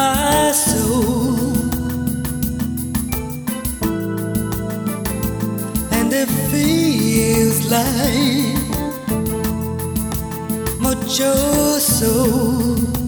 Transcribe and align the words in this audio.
my 0.00 0.52
soul. 0.52 1.36
And 5.96 6.08
it 6.22 6.30
feels 6.50 7.58
like 7.76 8.68
mucho 10.84 11.32
so. 11.78 12.99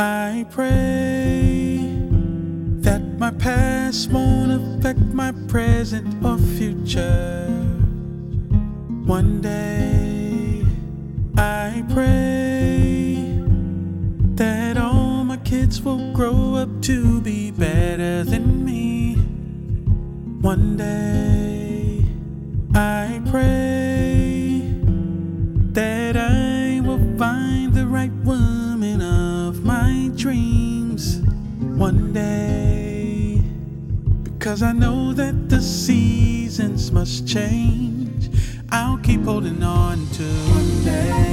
I 0.00 0.46
pray 0.48 1.80
that 2.86 3.02
my 3.18 3.32
past 3.32 4.12
won't 4.12 4.52
affect 4.52 5.00
my 5.00 5.32
present 5.48 6.24
or 6.24 6.38
future. 6.38 7.48
One 9.06 9.40
day, 9.40 10.64
I 11.36 11.82
pray 11.92 13.42
that 14.36 14.76
all 14.76 15.24
my 15.24 15.38
kids 15.38 15.82
will 15.82 16.12
grow 16.12 16.54
up 16.54 16.80
to 16.82 17.20
be 17.20 17.50
better 17.50 18.22
than 18.22 18.64
me. 18.64 19.14
One 20.42 20.76
day, 20.76 22.04
I 22.72 23.20
pray 23.30 24.62
that 25.72 26.07
one 31.78 32.12
day. 32.12 33.40
Because 34.24 34.62
I 34.62 34.72
know 34.72 35.12
that 35.12 35.48
the 35.48 35.60
seasons 35.60 36.90
must 36.90 37.26
change. 37.26 38.30
I'll 38.70 38.98
keep 38.98 39.22
holding 39.22 39.62
on 39.62 40.06
to 40.14 40.24
one 40.24 40.84
day. 40.84 41.27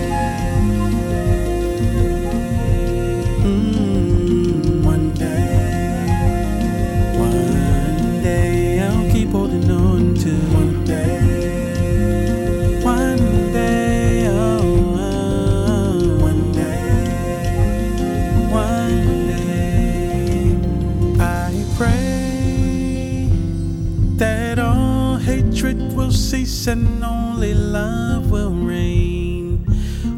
Cease 26.66 26.74
and 26.74 27.04
only 27.04 27.54
love 27.54 28.32
will 28.32 28.52
reign. 28.52 29.66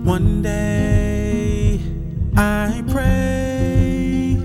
One 0.04 0.42
day 0.42 1.80
I 2.36 2.84
pray 2.90 4.38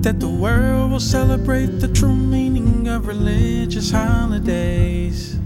that 0.00 0.20
the 0.20 0.28
world 0.28 0.92
will 0.92 1.00
celebrate 1.00 1.80
the 1.80 1.88
true 1.88 2.16
meaning 2.16 2.88
of 2.88 3.06
religious 3.06 3.90
holidays. 3.90 5.36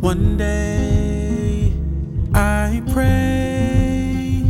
One 0.00 0.36
day 0.36 1.72
I 2.34 2.82
pray 2.92 4.44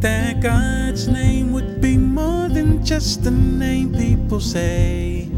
that 0.00 0.40
God's 0.40 1.08
name 1.08 1.52
would 1.52 1.80
be 1.80 1.96
more 1.96 2.48
than 2.48 2.84
just 2.84 3.26
a 3.26 3.30
name 3.30 3.92
people 3.92 4.40
say. 4.40 5.28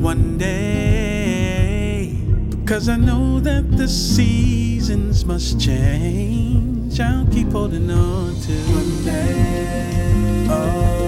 One 0.00 0.38
day, 0.38 1.09
because 2.70 2.88
I 2.88 2.94
know 2.94 3.40
that 3.40 3.68
the 3.76 3.88
seasons 3.88 5.24
must 5.24 5.60
change, 5.60 7.00
I'll 7.00 7.26
keep 7.26 7.50
holding 7.50 7.90
on 7.90 8.40
to 8.42 8.52
one 8.52 9.04
day. 9.04 10.46
Oh. 10.48 10.99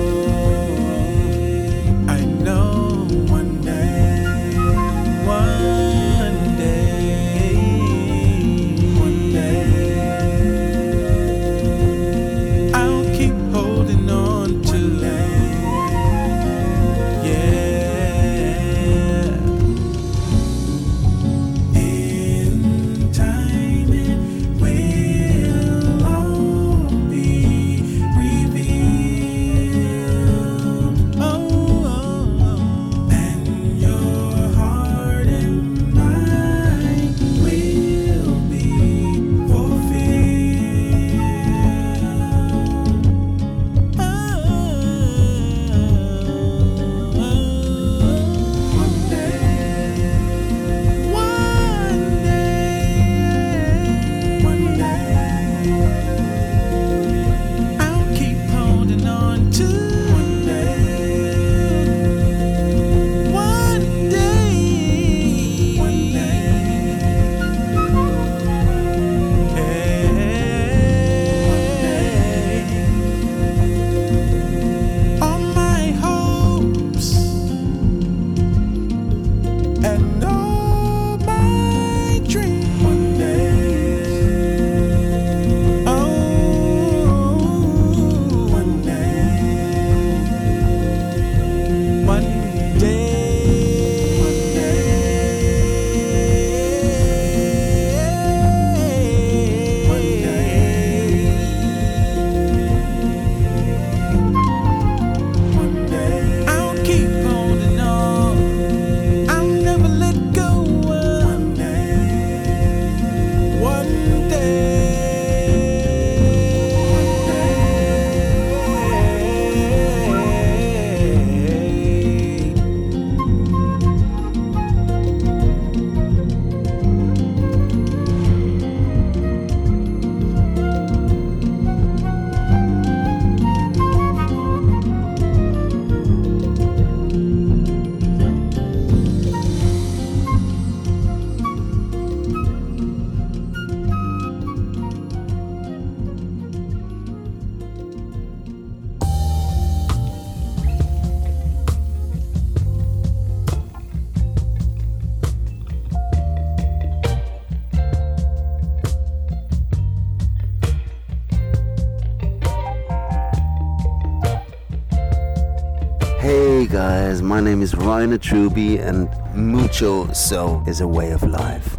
Name 167.52 167.60
is 167.60 167.74
Rainer 167.74 168.16
Truby, 168.16 168.78
and 168.78 169.10
Mucho 169.34 170.10
Soul 170.14 170.62
is 170.66 170.80
a 170.80 170.88
way 170.88 171.10
of 171.10 171.22
life. 171.22 171.71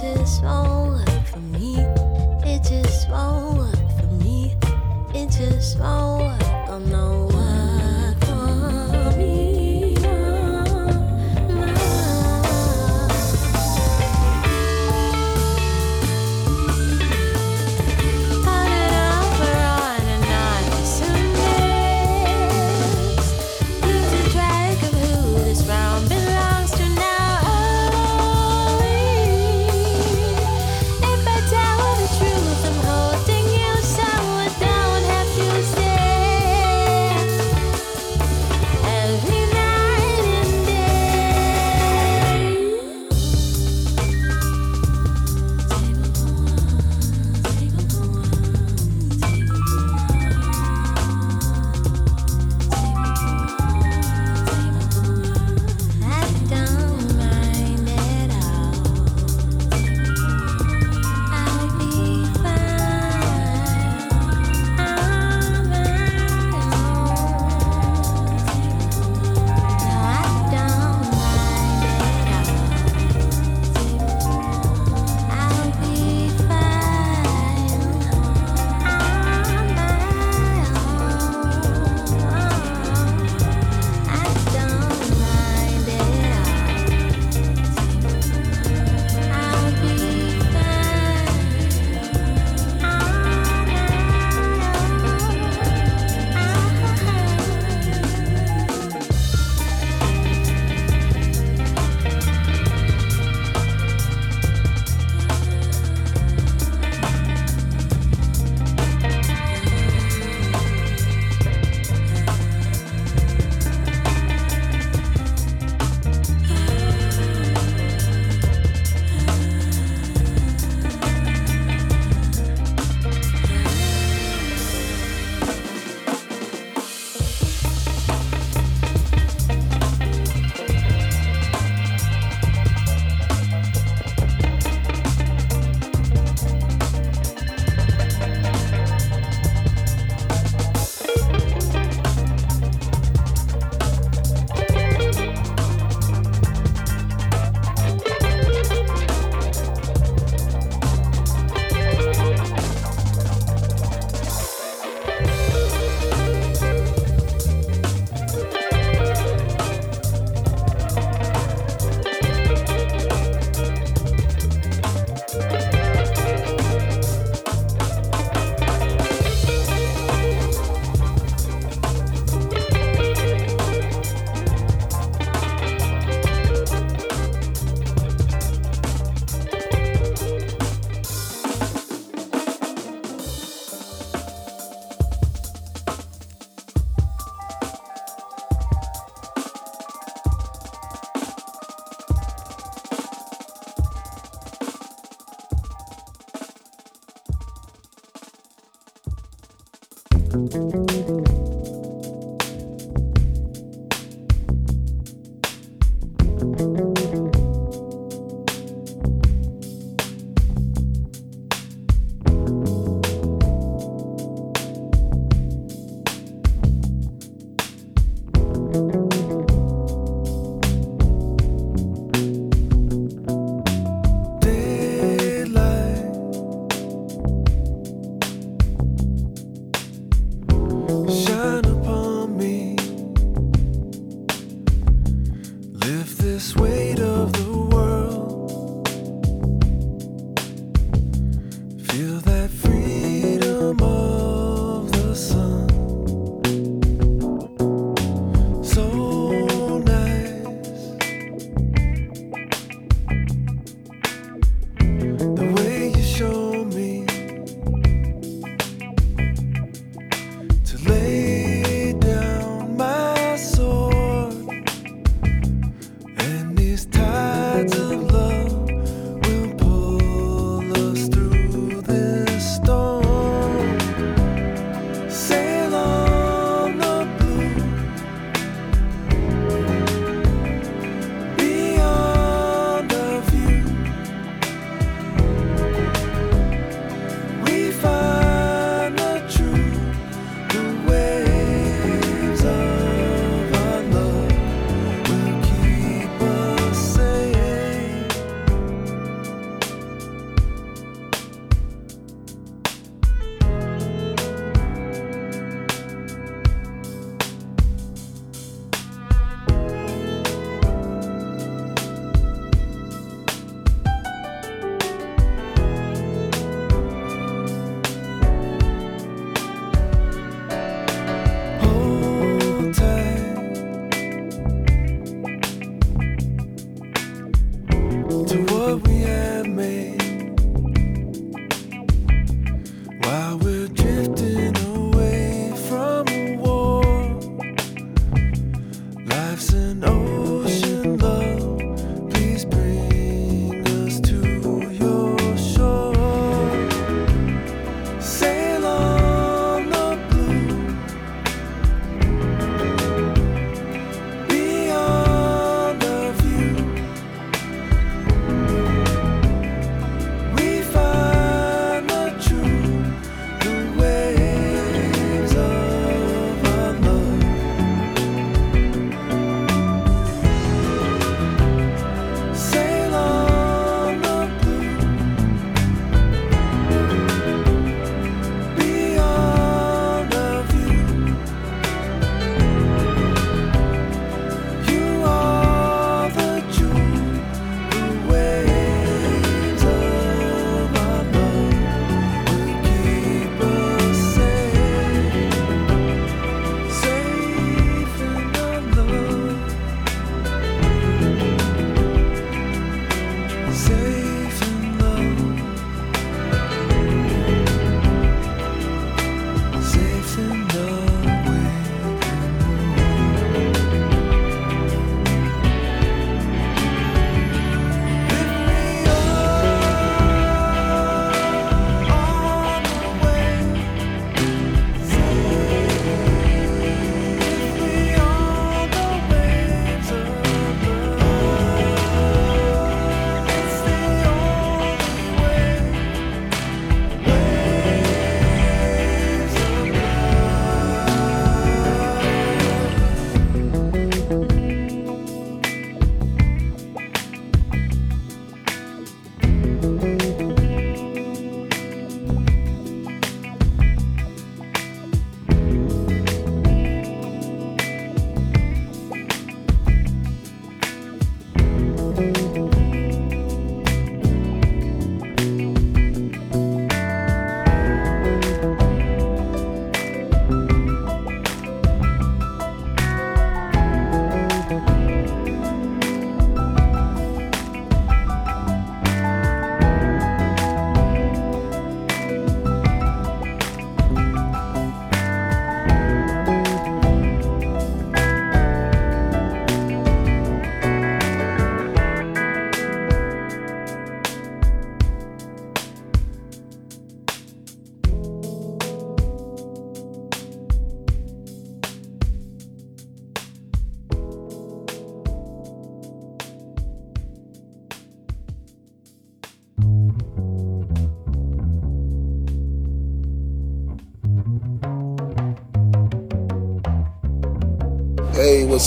just 0.00 0.44
won't 0.44 0.92
work 0.92 1.26
for 1.26 1.40
me. 1.40 1.76
It 2.44 2.62
just 2.62 3.10
won't 3.10 3.58
work 3.58 3.90
for 3.98 4.06
me. 4.22 4.54
It 5.12 5.30
just 5.30 5.78
won't 5.80 6.22
work. 6.22 6.40
Oh 6.68 6.74
I 6.74 6.90
know. 6.90 7.27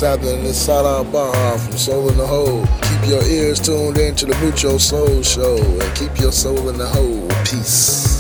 Happening? 0.02 0.46
It's 0.46 0.58
Salah 0.58 1.04
Baha 1.04 1.60
from 1.60 1.78
Soul 1.78 2.10
in 2.10 2.18
the 2.18 2.26
Hole. 2.26 2.66
Keep 2.82 3.10
your 3.10 3.24
ears 3.24 3.60
tuned 3.60 3.98
in 3.98 4.16
to 4.16 4.26
the 4.26 4.36
Mucho 4.38 4.78
Soul 4.78 5.22
Show 5.22 5.58
and 5.58 5.96
keep 5.96 6.20
your 6.20 6.32
soul 6.32 6.70
in 6.70 6.78
the 6.78 6.88
hole. 6.88 7.28
Peace. 7.46 8.11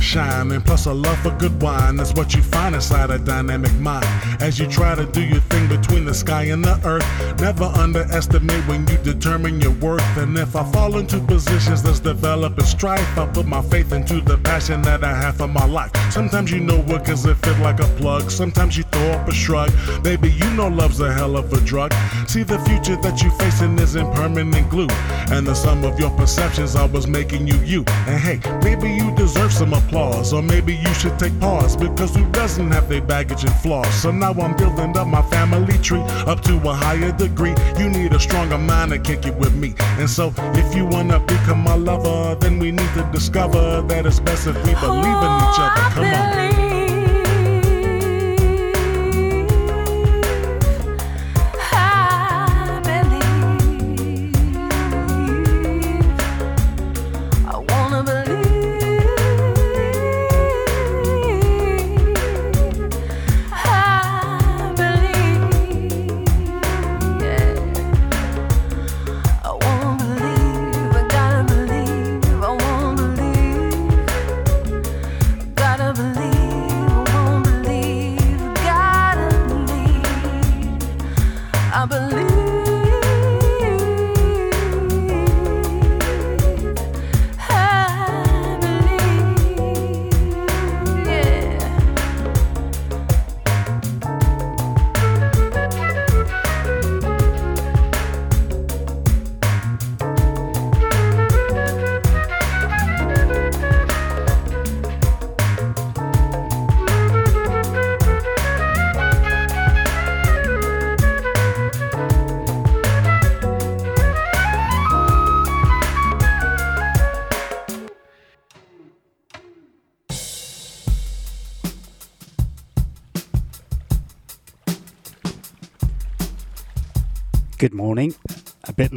Shine. 0.00 0.50
And 0.52 0.64
plus, 0.64 0.86
a 0.86 0.92
love 0.92 1.18
for 1.20 1.30
good 1.32 1.60
wine. 1.62 1.96
That's 1.96 2.14
what 2.14 2.34
you 2.34 2.42
find 2.42 2.74
inside 2.74 3.10
a 3.10 3.18
dynamic 3.18 3.72
mind. 3.74 4.06
As 4.40 4.58
you 4.58 4.66
try 4.66 4.94
to 4.94 5.06
do 5.06 5.22
your 5.22 5.40
thing 5.42 5.68
between 5.68 6.04
the 6.04 6.14
sky 6.14 6.44
and 6.44 6.64
the 6.64 6.80
earth, 6.84 7.06
never 7.40 7.64
underestimate 7.64 8.66
when 8.66 8.86
you 8.88 8.96
determine 8.98 9.60
your 9.60 9.72
worth. 9.72 10.16
And 10.16 10.36
if 10.38 10.56
I 10.56 10.64
fall 10.72 10.98
into 10.98 11.20
positions 11.20 11.82
that's 11.82 12.00
developing 12.00 12.64
strife, 12.64 13.18
I 13.18 13.26
put 13.26 13.46
my 13.46 13.62
faith 13.62 13.92
into 13.92 14.20
the 14.20 14.38
passion 14.38 14.82
that 14.82 15.04
I 15.04 15.14
have 15.14 15.36
for 15.36 15.48
my 15.48 15.66
life. 15.66 15.90
Sometimes 16.10 16.50
you 16.50 16.60
know 16.60 16.80
what 16.82 17.04
cause 17.04 17.26
it 17.26 17.36
fit 17.36 17.58
like 17.58 17.80
a 17.80 17.88
plug. 17.98 18.30
Sometimes 18.30 18.76
you 18.76 18.84
throw 18.84 19.10
up 19.10 19.28
a 19.28 19.32
shrug. 19.32 19.70
Baby, 20.02 20.30
you 20.32 20.50
know 20.54 20.68
love's 20.68 21.00
a 21.00 21.12
hell 21.12 21.36
of 21.36 21.52
a 21.52 21.60
drug. 21.60 21.92
See, 22.26 22.42
the 22.42 22.58
future 22.60 22.96
that 22.96 23.22
you 23.22 23.30
facing 23.32 23.78
isn't 23.78 24.14
permanent 24.14 24.70
glue. 24.70 24.88
And 25.30 25.46
the 25.46 25.54
sum 25.54 25.84
of 25.84 25.98
your 26.00 26.10
perceptions 26.10 26.76
I 26.76 26.86
was 26.86 27.06
making 27.06 27.46
you 27.46 27.58
you. 27.60 27.84
And 28.06 28.18
hey, 28.18 28.40
maybe 28.62 28.90
you 28.90 29.14
deserve 29.14 29.52
some 29.52 29.72
applause. 29.72 29.89
Or 29.92 30.42
maybe 30.42 30.74
you 30.74 30.92
should 30.94 31.18
take 31.18 31.38
pause. 31.40 31.76
Because 31.76 32.14
who 32.14 32.24
doesn't 32.30 32.70
have 32.70 32.88
their 32.88 33.02
baggage 33.02 33.44
and 33.44 33.54
flaws? 33.56 33.92
So 33.94 34.10
now 34.10 34.32
I'm 34.32 34.56
building 34.56 34.96
up 34.96 35.06
my 35.06 35.22
family 35.22 35.78
tree 35.78 36.02
up 36.26 36.40
to 36.42 36.56
a 36.68 36.74
higher 36.74 37.12
degree. 37.12 37.54
You 37.78 37.88
need 37.88 38.12
a 38.12 38.20
stronger 38.20 38.58
mind 38.58 38.92
to 38.92 38.98
kick 38.98 39.26
it 39.26 39.36
with 39.36 39.54
me. 39.54 39.74
And 39.98 40.08
so 40.08 40.32
if 40.54 40.74
you 40.74 40.86
wanna 40.86 41.20
become 41.20 41.60
my 41.60 41.74
lover, 41.74 42.36
then 42.36 42.58
we 42.58 42.70
need 42.70 42.92
to 42.94 43.08
discover 43.12 43.82
that 43.82 44.06
it's 44.06 44.20
best 44.20 44.46
if 44.46 44.56
we 44.66 44.74
believe 44.74 45.20
in 45.26 45.32
each 45.46 45.58
other. 45.58 45.94
Come 45.94 46.04
on. 46.04 46.59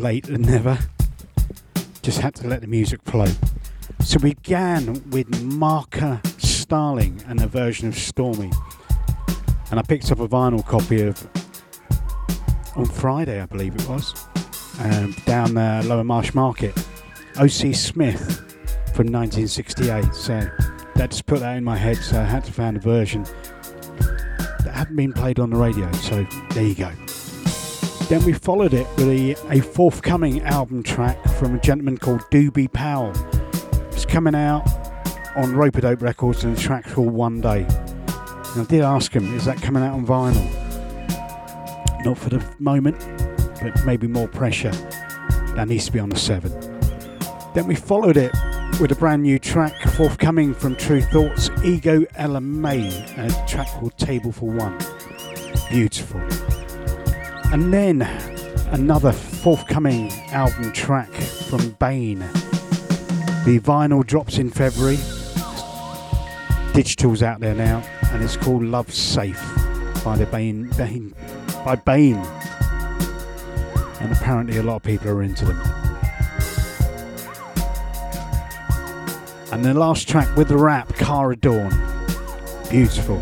Late 0.03 0.25
than 0.25 0.47
ever. 0.49 0.77
Just 2.01 2.19
had 2.19 2.35
to 2.35 2.47
let 2.47 2.59
the 2.59 2.67
music 2.67 3.01
flow. 3.03 3.31
So 4.01 4.19
we 4.21 4.33
began 4.33 5.09
with 5.11 5.29
Marka 5.31 6.19
Starling 6.41 7.23
and 7.27 7.41
a 7.41 7.47
version 7.47 7.87
of 7.87 7.95
Stormy. 7.95 8.51
And 9.71 9.79
I 9.79 9.81
picked 9.81 10.11
up 10.11 10.19
a 10.19 10.27
vinyl 10.27 10.63
copy 10.65 11.03
of 11.03 11.25
on 12.75 12.85
Friday, 12.85 13.39
I 13.39 13.45
believe 13.45 13.75
it 13.75 13.87
was, 13.87 14.13
um, 14.79 15.15
down 15.25 15.53
the 15.53 15.81
Lower 15.85 16.03
Marsh 16.03 16.33
Market. 16.33 16.77
O.C. 17.39 17.71
Smith 17.71 18.19
from 18.93 19.07
1968. 19.07 20.13
So 20.13 20.41
that 20.95 21.11
just 21.11 21.25
put 21.25 21.39
that 21.39 21.55
in 21.55 21.63
my 21.63 21.77
head. 21.77 21.97
So 21.97 22.19
I 22.19 22.25
had 22.25 22.43
to 22.43 22.51
find 22.51 22.75
a 22.75 22.81
version 22.81 23.23
that 23.23 24.71
hadn't 24.73 24.97
been 24.97 25.13
played 25.13 25.39
on 25.39 25.49
the 25.49 25.55
radio. 25.55 25.89
So 25.93 26.27
there 26.51 26.65
you 26.65 26.75
go. 26.75 26.91
Then 28.13 28.26
we 28.26 28.34
followed 28.34 28.76
it 28.76 28.86
with 28.95 29.10
a, 29.10 29.32
a 29.49 29.60
forthcoming 29.60 30.43
album 30.43 30.84
track 30.84 31.17
from 31.39 31.56
a 31.56 31.60
gentleman 31.60 31.97
called 31.97 32.21
Doobie 32.30 32.71
Powell. 32.71 33.12
It's 33.91 34.06
coming 34.06 34.36
out 34.36 34.63
on 35.36 35.56
Rope 35.56 35.82
Dope 35.82 35.99
Records 35.99 36.43
and 36.43 36.56
the 36.56 36.62
track 36.62 36.86
called 36.86 37.12
One 37.12 37.41
Day. 37.41 37.62
And 37.63 38.62
I 38.62 38.65
did 38.69 38.82
ask 38.82 39.12
him, 39.12 39.36
is 39.36 39.45
that 39.45 39.60
coming 39.63 39.82
out 39.82 39.95
on 39.95 40.06
vinyl? 40.06 40.45
Not 42.06 42.19
for 42.19 42.30
the 42.30 42.45
moment, 42.60 42.99
but 43.60 43.84
maybe 43.84 44.06
more 44.06 44.28
pressure. 44.28 44.69
That 45.56 45.67
needs 45.67 45.88
to 45.88 45.91
be 45.91 45.97
on 45.97 46.10
the 46.10 46.15
7. 46.15 46.52
Then 47.56 47.65
we 47.65 47.73
followed 47.73 48.17
it 48.17 48.32
with 48.80 48.91
a 48.91 48.95
brand 48.95 49.23
new 49.23 49.39
track 49.39 49.82
forthcoming 49.93 50.54
from 50.54 50.76
Tru 50.76 51.02
Thoughts, 51.02 51.49
Ego 51.65 52.06
Ella 52.13 52.41
May, 52.41 52.89
a 53.17 53.45
track 53.47 53.69
called 53.69 53.97
Table 53.97 54.32
for 54.32 54.52
One. 54.52 54.78
Beautiful. 55.71 56.21
And 57.53 57.71
then 57.71 58.01
another 58.71 59.11
forthcoming 59.11 60.11
album 60.31 60.73
track 60.73 61.11
from 61.11 61.69
Bane. 61.79 62.17
The 63.45 63.59
vinyl 63.59 64.03
drops 64.03 64.39
in 64.39 64.49
February. 64.49 64.97
Digital's 66.73 67.21
out 67.21 67.41
there 67.41 67.53
now, 67.53 67.83
and 68.11 68.23
it's 68.23 68.37
called 68.37 68.63
Love 68.63 68.91
Safe 68.91 69.39
by 70.03 70.17
the 70.17 70.25
Bane, 70.25 70.67
Bane 70.79 71.13
by 71.63 71.75
Bane. 71.75 72.25
And 74.01 74.11
apparently 74.11 74.57
a 74.57 74.63
lot 74.63 74.77
of 74.77 74.83
people 74.83 75.09
are 75.09 75.21
into 75.21 75.45
them. 75.45 75.61
And 79.51 79.63
the 79.63 79.75
last 79.75 80.09
track 80.09 80.35
with 80.35 80.47
the 80.47 80.57
rap, 80.57 80.95
Cara 80.95 81.35
Dawn. 81.35 81.69
Beautiful. 82.71 83.21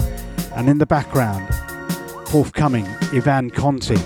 And 0.55 0.69
in 0.69 0.77
the 0.77 0.85
background, 0.85 1.53
forthcoming, 2.29 2.87
Ivan 3.11 3.49
Conti 3.49 3.97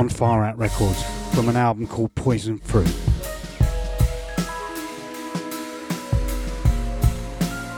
on 0.00 0.08
Far 0.08 0.46
Out 0.46 0.56
Records 0.56 1.04
from 1.34 1.50
an 1.50 1.56
album 1.56 1.86
called 1.86 2.14
Poison 2.14 2.56
Fruit. 2.56 2.88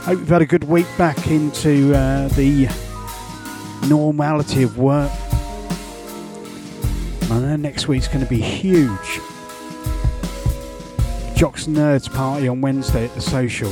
Hope 0.05 0.19
you've 0.19 0.29
had 0.29 0.41
a 0.41 0.45
good 0.45 0.63
week 0.63 0.87
back 0.97 1.27
into 1.27 1.93
uh, 1.93 2.29
the 2.29 2.69
normality 3.89 4.63
of 4.63 4.77
work. 4.77 5.11
I 7.29 7.39
know 7.41 7.57
next 7.57 7.89
week's 7.89 8.07
going 8.07 8.23
to 8.23 8.29
be 8.29 8.39
huge. 8.39 9.19
Jocks 11.35 11.67
and 11.67 11.75
Nerds 11.75 12.09
party 12.09 12.47
on 12.47 12.61
Wednesday 12.61 13.03
at 13.03 13.13
the 13.15 13.21
social. 13.21 13.67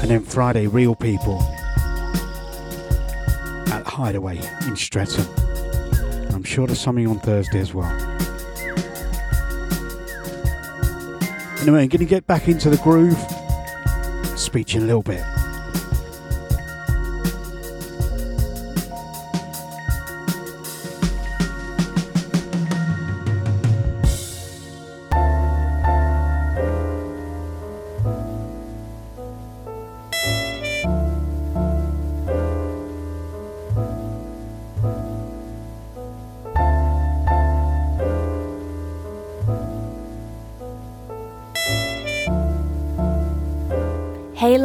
And 0.00 0.10
then 0.10 0.22
Friday, 0.22 0.68
Real 0.68 0.94
People 0.94 1.46
Hideaway 3.92 4.38
in 4.66 4.74
Streatham. 4.74 5.26
I'm 6.34 6.42
sure 6.42 6.66
there's 6.66 6.80
something 6.80 7.06
on 7.06 7.18
Thursday 7.18 7.60
as 7.60 7.74
well. 7.74 7.90
Anyway, 11.60 11.82
I'm 11.82 11.88
going 11.88 11.98
to 11.98 12.06
get 12.06 12.26
back 12.26 12.48
into 12.48 12.70
the 12.70 12.78
groove, 12.78 13.18
speech 14.38 14.76
in 14.76 14.84
a 14.84 14.86
little 14.86 15.02
bit. 15.02 15.22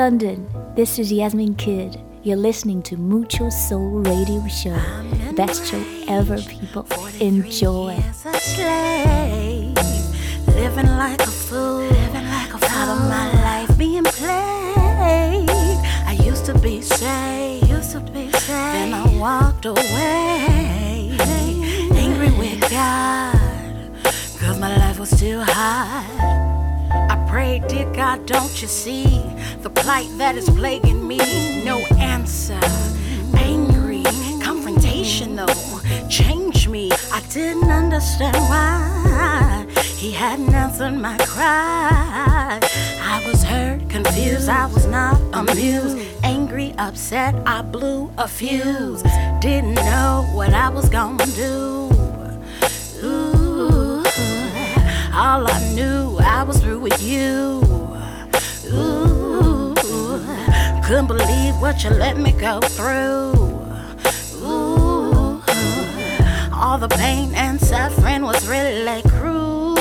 London, 0.08 0.48
this 0.74 1.00
is 1.00 1.12
Yasmin 1.12 1.56
Kid. 1.56 2.02
You're 2.24 2.38
listening 2.38 2.82
to 2.84 2.96
Mucho 2.96 3.50
Soul 3.50 4.00
Radio 4.04 4.48
Show. 4.48 4.80
Best 5.36 5.65
show 5.65 5.84
ever, 6.08 6.38
people. 6.38 6.88
Enjoy. 7.20 7.93
living 10.56 10.88
like 10.96 11.22
a 11.22 11.28
fool, 11.28 11.80
living 11.80 12.26
like 12.30 12.54
a 12.54 12.58
fool. 12.58 12.89
Of 12.93 13.00
my 13.10 13.28
life 13.43 13.78
being 13.78 14.06
played. 14.06 15.50
I 15.50 16.17
used 16.24 16.46
to 16.46 16.58
be 16.58 16.80
safe. 16.82 17.67
Used 17.67 17.91
to 17.91 18.00
be 18.00 18.32
safe. 18.32 18.48
Then 18.48 18.93
I 18.93 19.13
walked 19.20 19.65
away. 19.65 21.17
Angry 21.91 22.32
with 22.32 22.62
God. 22.72 23.91
Cause 24.39 24.58
my 24.58 24.74
life 24.78 25.00
was 25.00 25.20
too 25.20 25.41
hard. 25.41 26.66
I 27.28 27.30
prayed, 27.30 27.68
dear 27.68 27.92
God, 27.92 28.26
don't 28.26 28.62
you 28.62 28.70
see 28.70 29.22
the 29.60 29.70
plight 29.70 30.08
that 30.18 30.38
is 30.38 30.50
plaguing 30.50 31.06
me? 31.06 31.18
No 31.66 31.80
answer. 32.00 32.60
Angry, 33.36 34.04
confrontational. 34.42 35.50
Change 36.10 36.70
me. 36.70 36.90
I 37.12 37.22
didn't 37.30 37.70
understand 37.70 38.38
why 38.38 39.66
he 39.98 40.12
hadn't 40.12 40.54
answered 40.54 40.94
my 40.94 41.18
cry. 41.18 42.60
I 42.62 43.24
was 43.30 43.44
hurt, 43.44 43.90
confused, 43.90 44.48
I 44.48 44.68
was 44.68 44.86
not 44.86 45.20
amused. 45.34 45.98
Angry, 46.24 46.74
upset, 46.78 47.36
I 47.46 47.62
blew 47.62 48.10
a 48.18 48.28
fuse. 48.30 49.04
Didn't 49.42 49.76
know 49.76 50.30
what 50.34 50.54
I 50.54 50.70
was 50.70 50.88
gonna 50.88 51.26
do. 51.36 51.87
All 55.17 55.49
I 55.49 55.73
knew, 55.73 56.15
I 56.19 56.43
was 56.43 56.60
through 56.60 56.80
with 56.80 57.01
you. 57.01 57.63
Ooh, 58.71 59.73
couldn't 60.86 61.08
believe 61.08 61.56
what 61.60 61.84
you 61.84 61.89
let 61.89 62.17
me 62.17 62.34
go 62.34 62.60
through. 62.62 63.34
Ooh, 64.45 65.41
all 66.53 66.77
the 66.77 66.88
pain 66.88 67.34
and 67.34 67.60
suffering 67.60 68.21
was 68.21 68.47
really 68.47 69.01
cruel. 69.10 69.77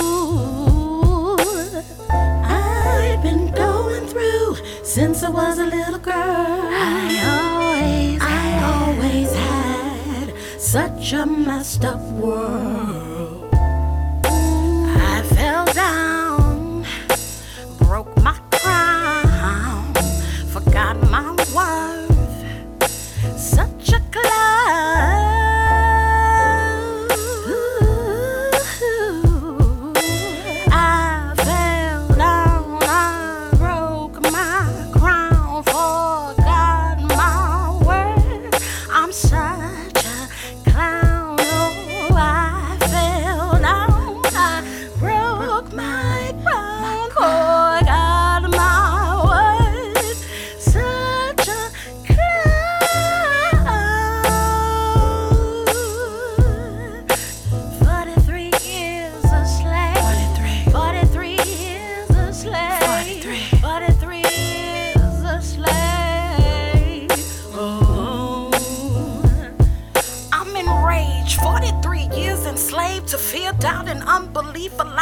I've 2.09 3.23
been 3.23 3.53
going 3.53 4.07
through 4.07 4.57
since 4.85 5.23
I 5.23 5.29
was 5.29 5.59
a 5.59 5.67
little 5.67 5.99
girl. 5.99 6.15
I 6.15 7.13
always, 7.37 8.23
I 8.23 8.63
always 8.73 9.35
had 9.35 10.33
such 10.59 11.13
a 11.13 11.27
messed 11.27 11.85
up 11.85 12.01
world. 12.01 13.06
Cloud. 24.67 25.06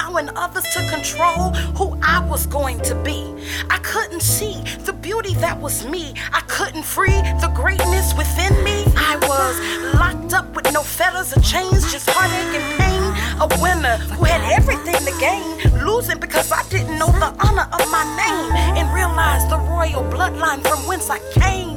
Allowing 0.04 0.28
others 0.36 0.64
to 0.64 0.86
control 0.88 1.50
who 1.76 1.98
I 2.02 2.24
was 2.28 2.46
going 2.46 2.80
to 2.80 2.94
be. 2.96 3.34
I 3.70 3.78
couldn't 3.78 4.20
see 4.22 4.60
the 4.84 4.92
beauty 4.92 5.34
that 5.34 5.60
was 5.60 5.84
me. 5.86 6.14
I 6.32 6.40
couldn't 6.42 6.82
free 6.82 7.20
the 7.40 7.50
greatness 7.54 8.14
within 8.14 8.52
me. 8.64 8.84
I 8.96 9.16
was 9.22 9.94
locked 9.94 10.34
up 10.34 10.54
with 10.54 10.72
no 10.72 10.82
fetters 10.82 11.36
or 11.36 11.40
chains, 11.40 11.90
just 11.92 12.08
heartache 12.10 12.60
and 12.60 12.80
pain. 12.80 13.02
A 13.40 13.46
winner 13.60 13.96
who 14.14 14.24
had 14.24 14.42
everything 14.52 14.94
to 14.94 15.18
gain, 15.18 15.84
losing 15.84 16.18
because 16.18 16.52
I 16.52 16.62
didn't 16.68 16.98
know 16.98 17.08
the 17.08 17.34
honor 17.40 17.68
of 17.72 17.90
my 17.90 18.04
name 18.16 18.52
and 18.76 18.94
realized 18.94 19.50
the 19.50 19.58
royal 19.58 20.04
bloodline 20.10 20.62
from 20.66 20.86
whence 20.86 21.10
I 21.10 21.18
came. 21.32 21.73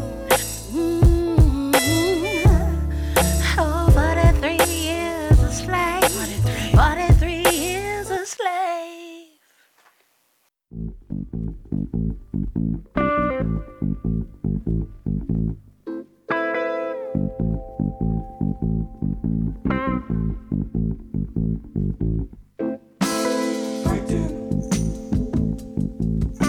For 26.37 26.46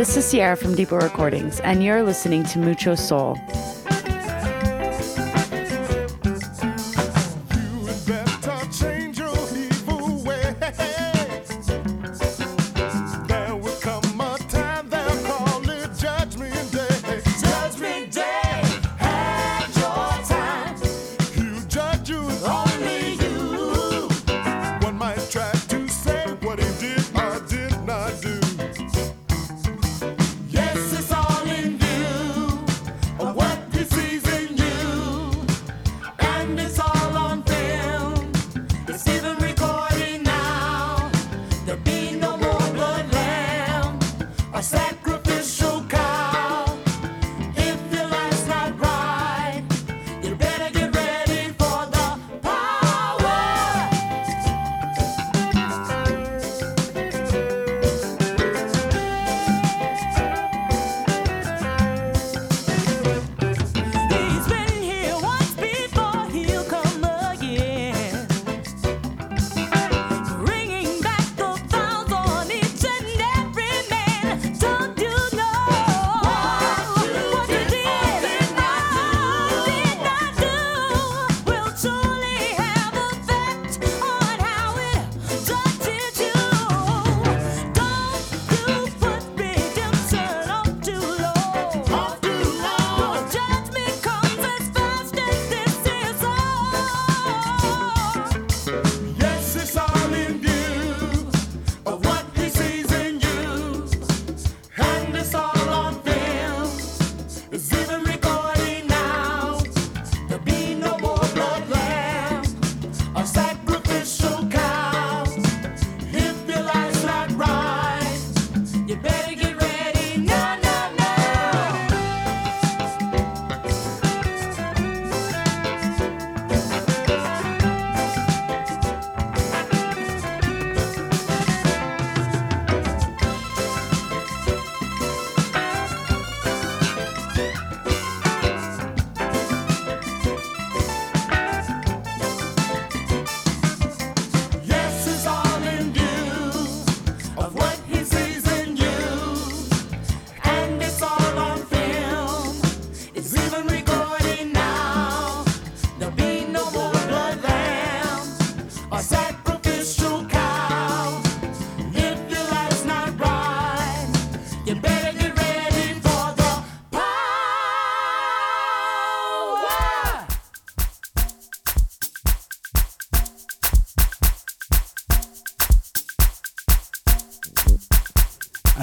This 0.00 0.16
is 0.16 0.24
Sierra 0.24 0.56
from 0.56 0.74
Deeper 0.74 0.96
Recordings, 0.96 1.60
and 1.60 1.84
you're 1.84 2.02
listening 2.02 2.42
to 2.44 2.58
Mucho 2.58 2.94
Soul. 2.94 3.38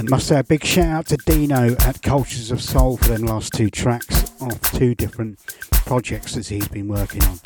Must 0.10 0.28
say 0.28 0.40
a 0.40 0.44
big 0.44 0.64
shout 0.64 0.86
out 0.86 1.06
to 1.08 1.18
Dino 1.18 1.76
at 1.82 2.02
Cultures 2.02 2.50
of 2.52 2.62
Soul 2.62 2.96
for 2.96 3.10
them 3.10 3.24
last 3.24 3.52
two 3.52 3.70
tracks 3.70 4.32
off 4.40 4.62
two 4.72 4.96
different 4.96 5.38
projects 5.72 6.36
that 6.36 6.48
he's 6.48 6.68
been 6.70 6.88
working 6.88 7.24
on. 7.26 7.40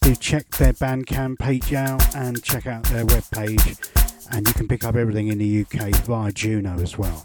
Do 0.00 0.16
check 0.16 0.48
their 0.56 0.72
Bandcamp 0.72 1.38
page 1.38 1.72
out 1.74 2.16
and 2.16 2.42
check 2.42 2.66
out 2.66 2.82
their 2.84 3.04
webpage, 3.04 3.78
and 4.32 4.48
you 4.48 4.52
can 4.54 4.66
pick 4.66 4.84
up 4.84 4.96
everything 4.96 5.28
in 5.28 5.38
the 5.38 5.60
UK 5.60 5.94
via 6.04 6.32
Juno 6.32 6.80
as 6.80 6.98
well. 6.98 7.24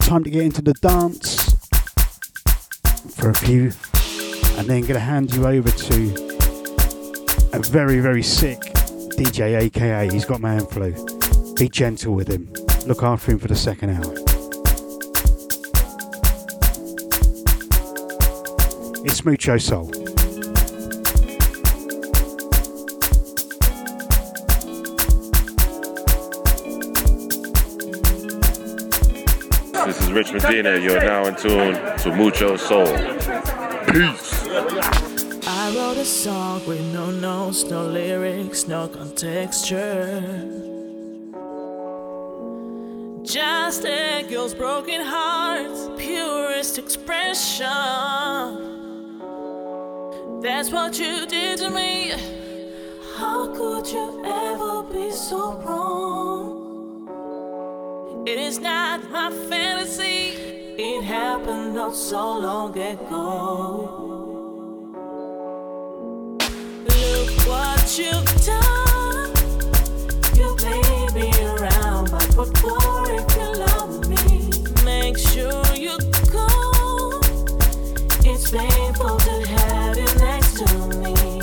Time 0.00 0.24
to 0.24 0.30
get 0.30 0.42
into 0.42 0.62
the 0.62 0.74
dance 0.74 1.52
for 3.16 3.28
a 3.28 3.34
few, 3.34 3.72
and 4.56 4.66
then 4.66 4.80
going 4.80 4.94
to 4.94 5.00
hand 5.00 5.34
you 5.34 5.46
over 5.46 5.70
to 5.70 7.50
a 7.52 7.58
very, 7.58 8.00
very 8.00 8.22
sick 8.22 8.60
DJ, 9.18 9.60
aka 9.60 10.10
he's 10.10 10.24
got 10.24 10.40
man 10.40 10.64
flu. 10.66 10.94
Be 11.54 11.68
gentle 11.68 12.14
with 12.14 12.28
him. 12.28 12.63
Look 12.86 13.02
after 13.02 13.32
him 13.32 13.38
for 13.38 13.48
the 13.48 13.56
second 13.56 13.90
hour. 13.90 14.14
It's 19.06 19.24
Mucho 19.24 19.56
Soul. 19.56 19.86
This 29.86 30.00
is 30.02 30.12
Rich 30.12 30.34
Medina. 30.34 30.78
You're 30.78 31.00
now 31.00 31.24
in 31.24 31.36
tune 31.36 31.74
to 32.00 32.14
Mucho 32.14 32.58
Soul. 32.58 32.86
Peace. 33.86 34.46
I 35.46 35.72
wrote 35.74 35.96
a 35.96 36.04
song 36.04 36.66
with 36.66 36.82
no 36.92 37.10
notes, 37.10 37.64
no 37.64 37.86
lyrics, 37.86 38.68
no 38.68 38.88
contexture. 38.88 40.73
Just 43.34 43.84
a 43.84 44.24
girl's 44.30 44.54
broken 44.54 45.00
heart's 45.00 45.88
purest 46.00 46.78
expression. 46.78 47.66
That's 50.40 50.70
what 50.70 50.96
you 51.00 51.26
did 51.26 51.58
to 51.58 51.68
me. 51.70 52.12
How 53.16 53.52
could 53.52 53.88
you 53.88 54.22
ever 54.24 54.84
be 54.84 55.10
so 55.10 55.54
wrong? 55.64 57.02
It 58.24 58.38
is 58.38 58.60
not 58.60 59.10
my 59.10 59.32
fantasy. 59.48 60.36
It 60.78 61.02
happened 61.02 61.74
not 61.74 61.96
so 61.96 62.38
long 62.38 62.78
ago. 62.78 63.90
Look 66.86 67.30
what 67.48 67.98
you've 67.98 68.46
done. 68.46 68.63
To 78.54 79.46
have 79.48 79.96
you 79.98 80.04
next 80.18 80.58
to 80.58 80.78
me 80.98 81.40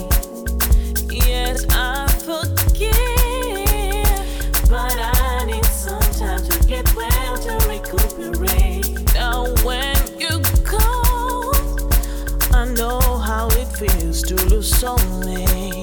Yes 1.13 1.65
I 1.69 2.07
forgive 2.23 2.95
But 4.69 4.95
I 4.97 5.45
need 5.45 5.65
sometime 5.65 6.41
to 6.47 6.67
get 6.67 6.95
well 6.95 7.37
to 7.37 7.67
recuperate 7.67 9.15
And 9.17 9.59
when 9.59 9.97
you 10.17 10.39
go 10.63 11.51
I 12.53 12.65
know 12.77 13.01
how 13.17 13.47
it 13.49 13.67
feels 13.67 14.21
to 14.23 14.35
lose 14.45 14.71
soulmate. 14.71 15.80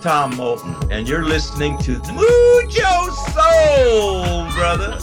Tom 0.00 0.34
Moulton, 0.36 0.74
and 0.90 1.06
you're 1.06 1.24
listening 1.24 1.76
to 1.78 1.92
Mucho 2.12 3.10
Soul, 3.32 4.50
brother. 4.52 4.99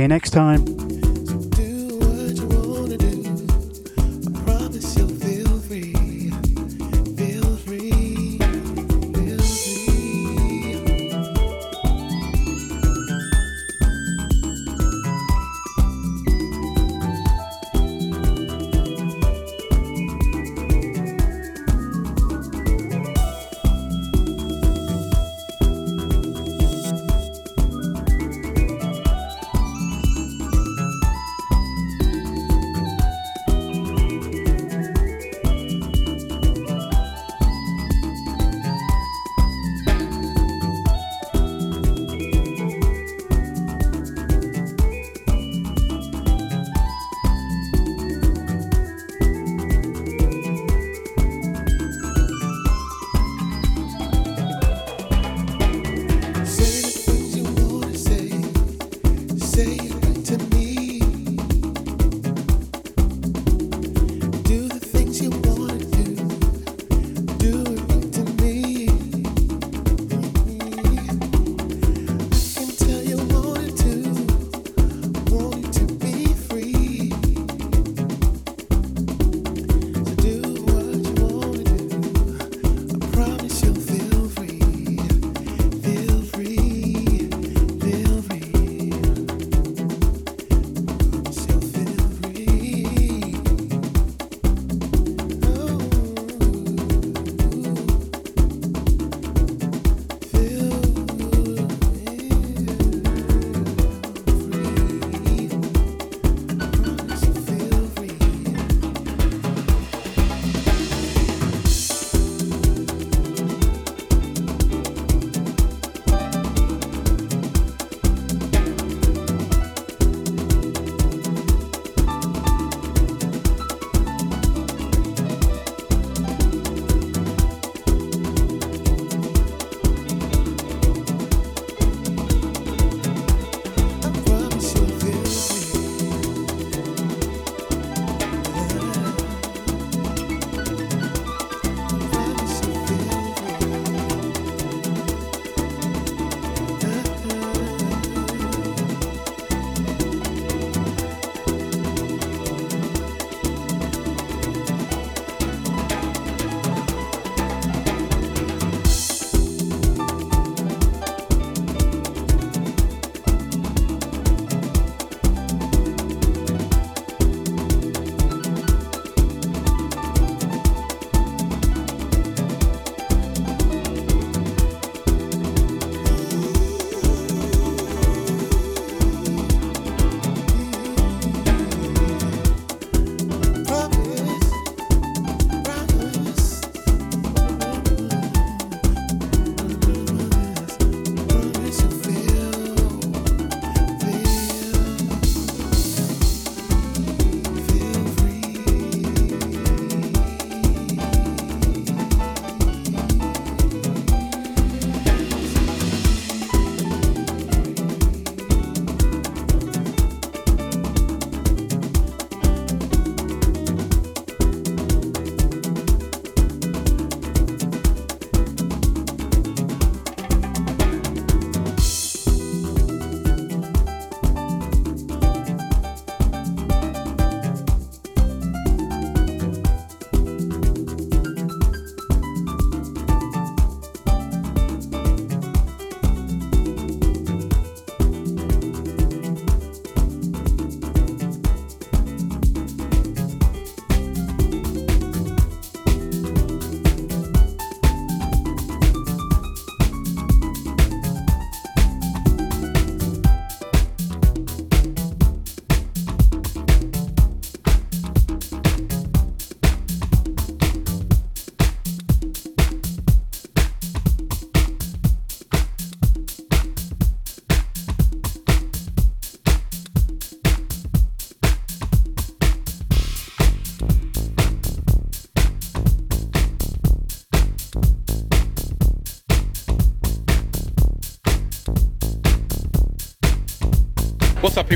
See 0.00 0.04
you 0.04 0.08
next 0.08 0.30
time. 0.30 0.79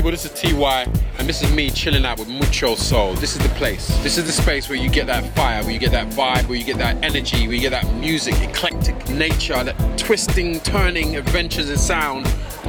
People? 0.05 0.11
This 0.11 0.25
is 0.25 0.39
TY, 0.39 0.83
and 1.17 1.27
this 1.27 1.41
is 1.41 1.51
me 1.53 1.69
chilling 1.69 2.05
out 2.05 2.19
with 2.19 2.27
Mucho 2.27 2.75
Soul. 2.75 3.15
This 3.15 3.35
is 3.35 3.41
the 3.41 3.49
place. 3.55 3.87
This 4.03 4.17
is 4.17 4.25
the 4.25 4.31
space 4.31 4.69
where 4.69 4.77
you 4.77 4.89
get 4.89 5.07
that 5.07 5.23
fire, 5.35 5.63
where 5.63 5.71
you 5.71 5.79
get 5.79 5.91
that 5.91 6.09
vibe, 6.09 6.47
where 6.47 6.57
you 6.57 6.63
get 6.63 6.77
that 6.77 7.03
energy, 7.03 7.47
where 7.47 7.55
you 7.55 7.61
get 7.61 7.71
that 7.71 7.91
music, 7.95 8.35
eclectic 8.41 9.09
nature, 9.09 9.63
that 9.63 9.97
twisting, 9.97 10.59
turning 10.59 11.15
adventures 11.15 11.69
in 11.69 11.77
sound. 11.77 12.27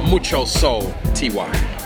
Mucho 0.09 0.45
Soul, 0.45 0.93
TY. 1.13 1.76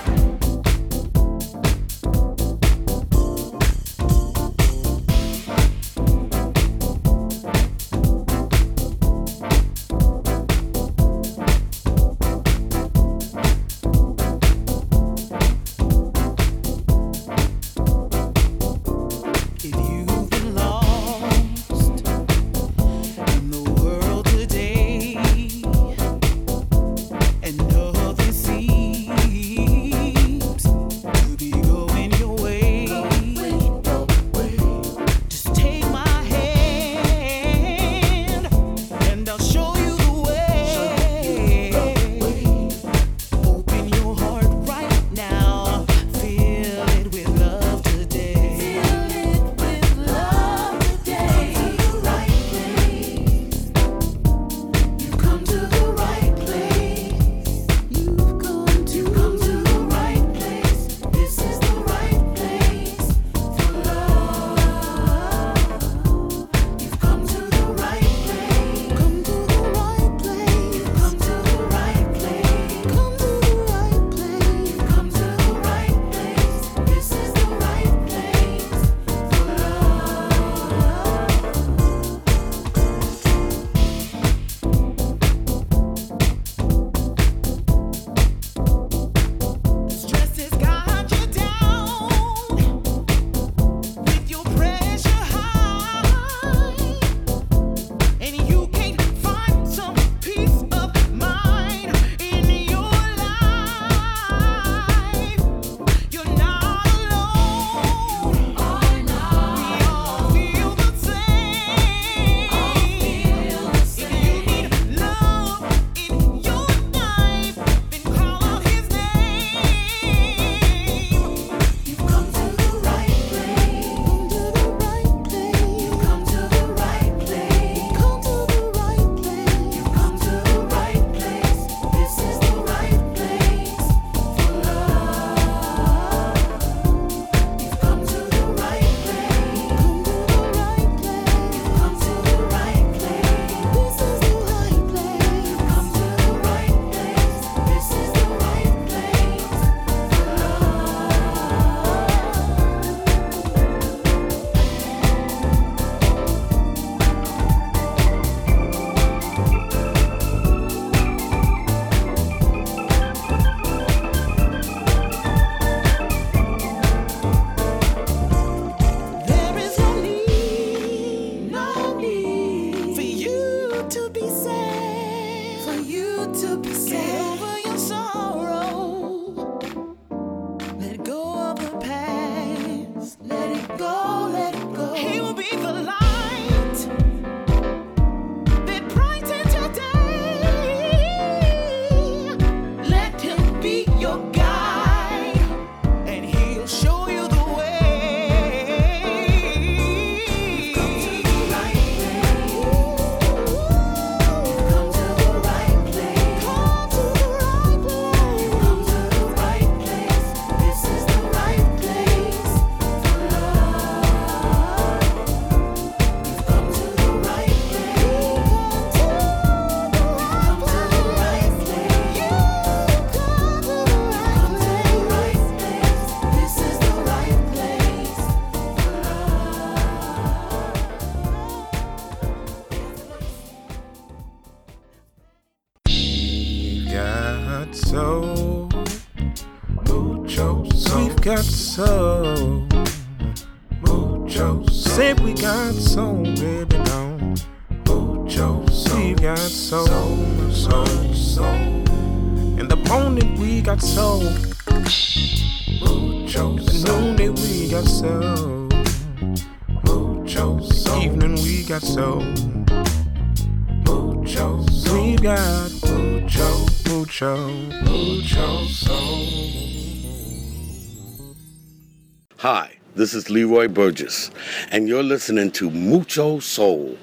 This 273.12 273.26
is 273.26 273.30
Leroy 273.30 273.68
Burgess, 273.68 274.32
and 274.72 274.88
you're 274.88 275.04
listening 275.04 275.52
to 275.52 275.70
Mucho 275.70 276.40
Soul. 276.40 276.98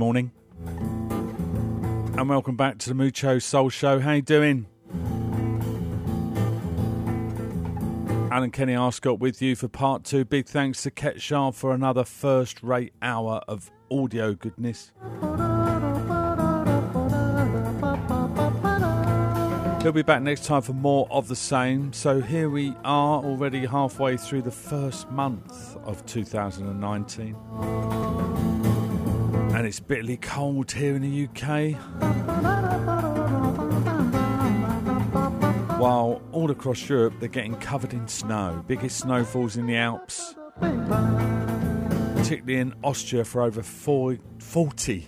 Morning. 0.00 0.32
And 2.16 2.26
welcome 2.26 2.56
back 2.56 2.78
to 2.78 2.88
the 2.88 2.94
Mucho 2.94 3.38
Soul 3.38 3.68
Show. 3.68 4.00
How 4.00 4.12
you 4.12 4.22
doing? 4.22 4.66
Alan 8.32 8.50
Kenny 8.50 8.72
Arscott 8.72 9.18
with 9.18 9.42
you 9.42 9.54
for 9.54 9.68
part 9.68 10.04
two. 10.04 10.24
Big 10.24 10.46
thanks 10.46 10.82
to 10.84 10.90
Ket 10.90 11.20
for 11.52 11.74
another 11.74 12.04
first 12.04 12.62
rate 12.62 12.94
hour 13.02 13.42
of 13.46 13.70
audio 13.90 14.32
goodness. 14.32 14.90
He'll 19.82 19.92
be 19.92 20.00
back 20.00 20.22
next 20.22 20.46
time 20.46 20.62
for 20.62 20.72
more 20.72 21.08
of 21.10 21.28
the 21.28 21.36
same. 21.36 21.92
So 21.92 22.22
here 22.22 22.48
we 22.48 22.74
are, 22.84 23.22
already 23.22 23.66
halfway 23.66 24.16
through 24.16 24.40
the 24.42 24.50
first 24.50 25.10
month 25.10 25.76
of 25.84 26.06
2019. 26.06 28.69
And 29.60 29.66
it's 29.68 29.78
bitterly 29.78 30.16
cold 30.16 30.72
here 30.72 30.96
in 30.96 31.02
the 31.02 31.24
UK. 31.26 31.74
While 35.78 36.22
all 36.32 36.50
across 36.50 36.88
Europe 36.88 37.12
they're 37.20 37.28
getting 37.28 37.56
covered 37.56 37.92
in 37.92 38.08
snow. 38.08 38.64
Biggest 38.66 38.96
snowfalls 39.00 39.58
in 39.58 39.66
the 39.66 39.76
Alps. 39.76 40.34
Particularly 42.16 42.56
in 42.56 42.72
Austria 42.82 43.22
for 43.22 43.42
over 43.42 43.62
four, 43.62 44.16
40. 44.38 45.06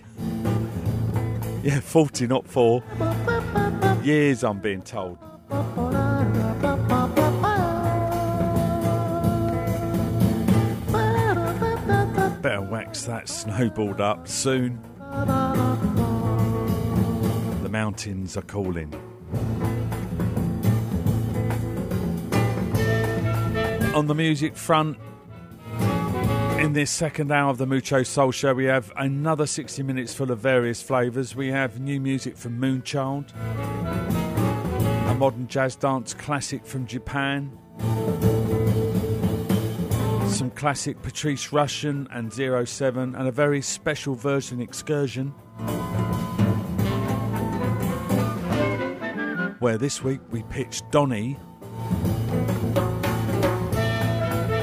Yeah, 1.63 1.79
40, 1.79 2.27
not 2.27 2.47
4. 2.47 2.83
Years, 4.03 4.43
I'm 4.43 4.59
being 4.59 4.83
told. 4.83 5.17
That 12.93 13.27
snowballed 13.27 13.99
up 13.99 14.27
soon. 14.29 14.79
The 17.61 17.69
mountains 17.69 18.37
are 18.37 18.43
calling. 18.43 18.93
On 23.93 24.07
the 24.07 24.13
music 24.15 24.55
front, 24.55 24.97
in 26.59 26.73
this 26.73 26.91
second 26.91 27.31
hour 27.31 27.49
of 27.49 27.57
the 27.57 27.65
Mucho 27.65 28.03
Soul 28.03 28.31
Show, 28.31 28.53
we 28.53 28.65
have 28.65 28.93
another 28.95 29.47
60 29.47 29.83
minutes 29.83 30.13
full 30.13 30.31
of 30.31 30.39
various 30.39 30.81
flavours. 30.81 31.35
We 31.35 31.49
have 31.49 31.81
new 31.81 31.99
music 31.99 32.37
from 32.37 32.57
Moonchild, 32.57 33.33
a 35.09 35.15
modern 35.15 35.47
jazz 35.47 35.75
dance 35.75 36.13
classic 36.13 36.65
from 36.65 36.85
Japan, 36.85 37.51
some 40.33 40.49
classic 40.49 40.99
Patrice 41.03 41.49
Rushen 41.49 42.07
and 42.11 42.33
Zero 42.33 42.65
Seven, 42.65 43.13
and 43.13 43.27
a 43.27 43.31
very 43.31 43.61
special 43.61 44.15
version 44.15 44.59
excursion. 44.59 45.27
Where 49.59 49.77
this 49.77 50.03
week 50.03 50.21
we 50.31 50.41
pitched 50.49 50.89
Donny 50.89 51.37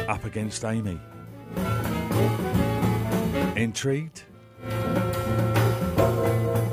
up 0.08 0.24
against 0.24 0.64
Amy. 0.64 1.00
Intrigued? 3.54 4.24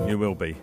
You 0.07 0.17
will 0.17 0.35
be. 0.35 0.57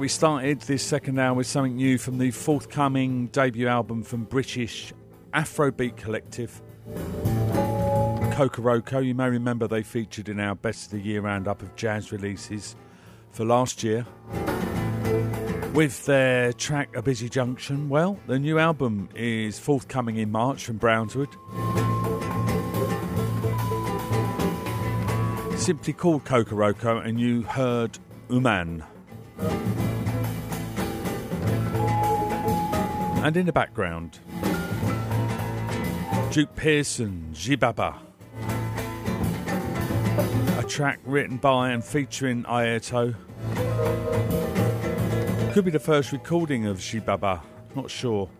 We 0.00 0.08
started 0.08 0.58
this 0.62 0.82
second 0.82 1.18
hour 1.18 1.34
with 1.34 1.46
something 1.46 1.76
new 1.76 1.98
from 1.98 2.16
the 2.16 2.30
forthcoming 2.30 3.26
debut 3.26 3.68
album 3.68 4.02
from 4.02 4.24
British 4.24 4.94
Afrobeat 5.34 5.98
collective 5.98 6.62
Kokoroko. 8.32 9.04
You 9.04 9.14
may 9.14 9.28
remember 9.28 9.68
they 9.68 9.82
featured 9.82 10.30
in 10.30 10.40
our 10.40 10.54
Best 10.54 10.86
of 10.86 10.92
the 10.92 11.00
Year 11.00 11.20
roundup 11.20 11.60
of 11.60 11.76
jazz 11.76 12.12
releases 12.12 12.76
for 13.30 13.44
last 13.44 13.84
year. 13.84 14.06
With 15.74 16.06
their 16.06 16.54
track 16.54 16.96
A 16.96 17.02
Busy 17.02 17.28
Junction, 17.28 17.90
well, 17.90 18.18
the 18.26 18.38
new 18.38 18.58
album 18.58 19.10
is 19.14 19.58
forthcoming 19.58 20.16
in 20.16 20.32
March 20.32 20.64
from 20.64 20.78
Brownswood. 20.78 21.28
Simply 25.58 25.92
called 25.92 26.24
Kokoroko, 26.24 27.06
and 27.06 27.20
you 27.20 27.42
heard 27.42 27.98
Uman. 28.30 28.82
And 33.22 33.36
in 33.36 33.46
the 33.46 33.52
background, 33.52 34.18
Duke 36.30 36.54
Pearson, 36.56 37.30
Xibaba. 37.32 37.96
A 40.58 40.62
track 40.62 41.00
written 41.04 41.36
by 41.36 41.70
and 41.70 41.84
featuring 41.84 42.44
Airto. 42.44 43.14
Could 45.52 45.64
be 45.64 45.70
the 45.70 45.80
first 45.80 46.12
recording 46.12 46.66
of 46.66 46.78
Xibaba, 46.78 47.40
not 47.74 47.90
sure. 47.90 48.30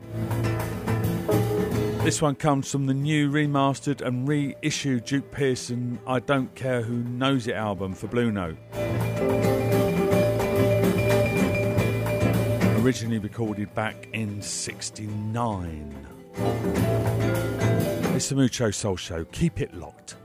This 2.05 2.23
one 2.23 2.35
comes 2.37 2.71
from 2.71 2.87
the 2.87 2.95
new 2.95 3.31
remastered 3.31 4.01
and 4.01 4.27
reissued 4.27 5.05
Duke 5.05 5.31
Pearson 5.31 5.99
I 6.07 6.21
Don't 6.21 6.55
Care 6.55 6.83
Who 6.83 6.95
Knows 7.03 7.47
It 7.47 7.55
album 7.55 7.95
for 7.95 8.07
Blue 8.07 8.31
Note. 8.31 8.57
Originally 12.91 13.21
recorded 13.21 13.73
back 13.73 14.09
in 14.15 14.43
69. 14.43 16.07
It's 18.17 18.29
the 18.31 18.35
Mucho 18.35 18.73
Soul 18.73 18.97
Show. 18.97 19.25
Keep 19.27 19.61
it 19.61 19.73
locked. 19.75 20.17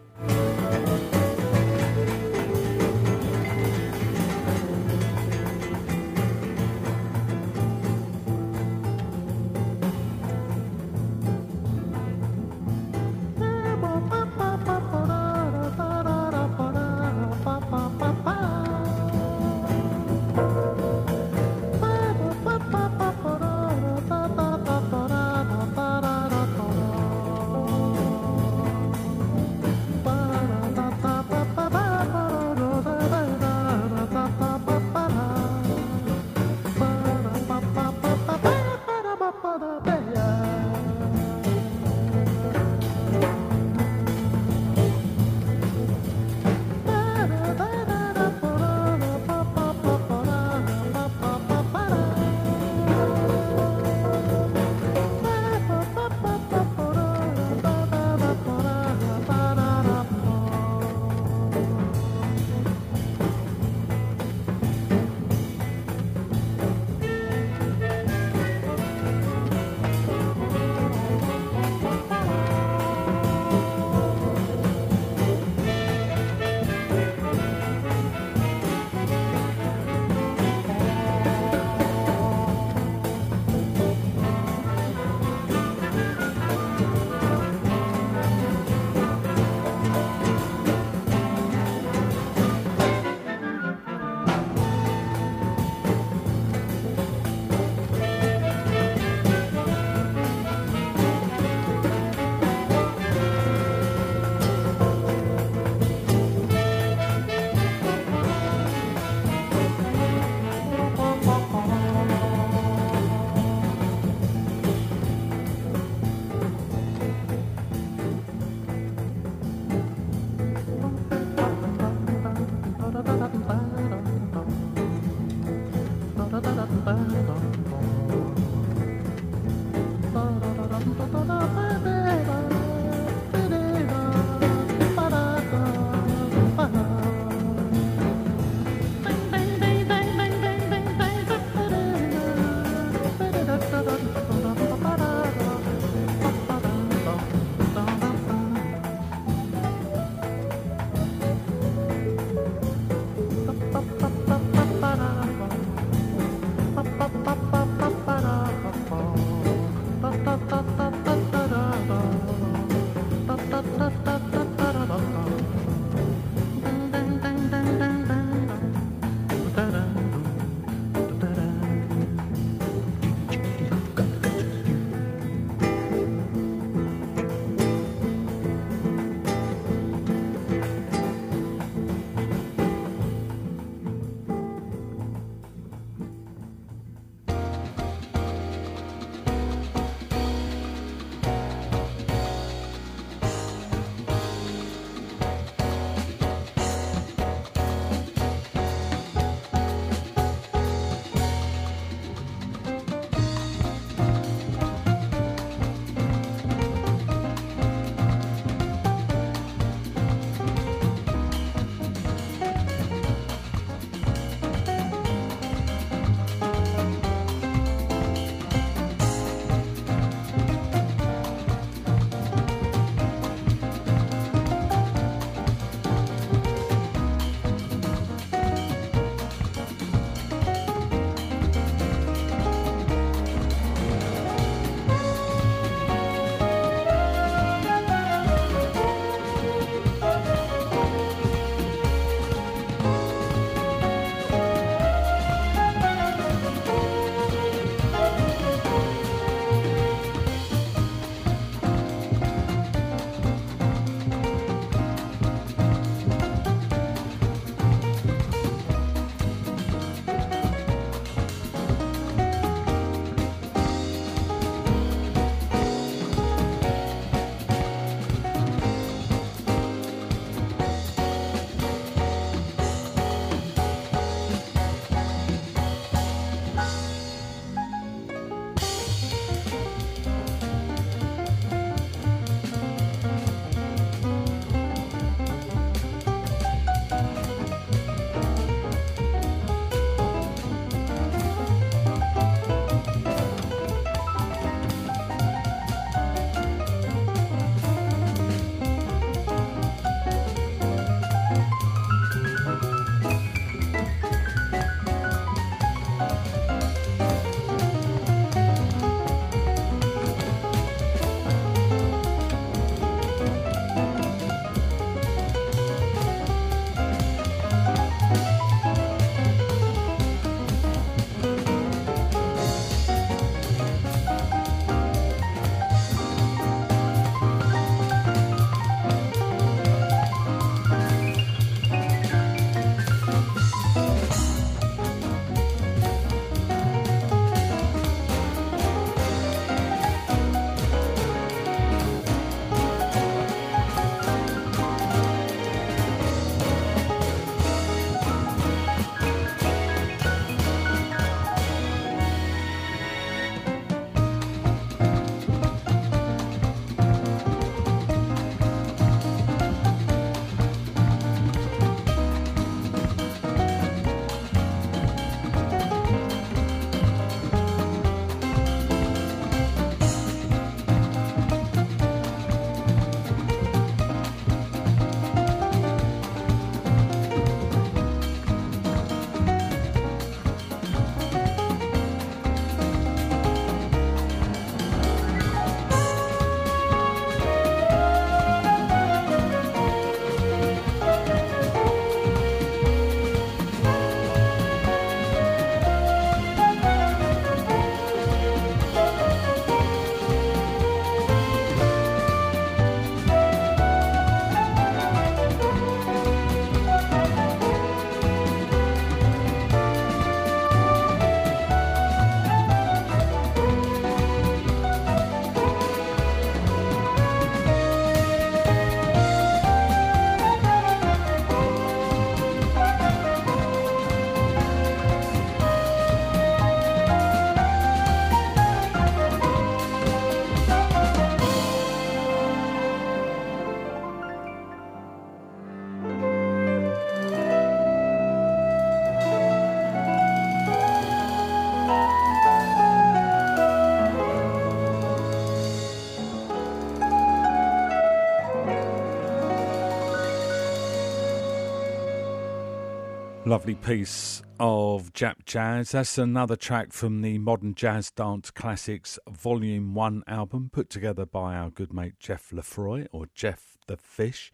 Lovely 453.27 453.55
piece 453.55 454.21
of 454.39 454.93
Jap 454.93 455.25
Jazz. 455.25 455.71
That's 455.71 455.97
another 455.97 456.35
track 456.35 456.71
from 456.71 457.01
the 457.01 457.17
Modern 457.17 457.55
Jazz 457.55 457.89
Dance 457.89 458.29
Classics 458.29 458.99
Volume 459.09 459.73
1 459.73 460.03
album, 460.05 460.51
put 460.53 460.69
together 460.69 461.07
by 461.07 461.33
our 461.33 461.49
good 461.49 461.73
mate 461.73 461.95
Jeff 461.99 462.29
Lefroy, 462.31 462.85
or 462.91 463.07
Jeff 463.15 463.57
the 463.65 463.77
Fish. 463.77 464.31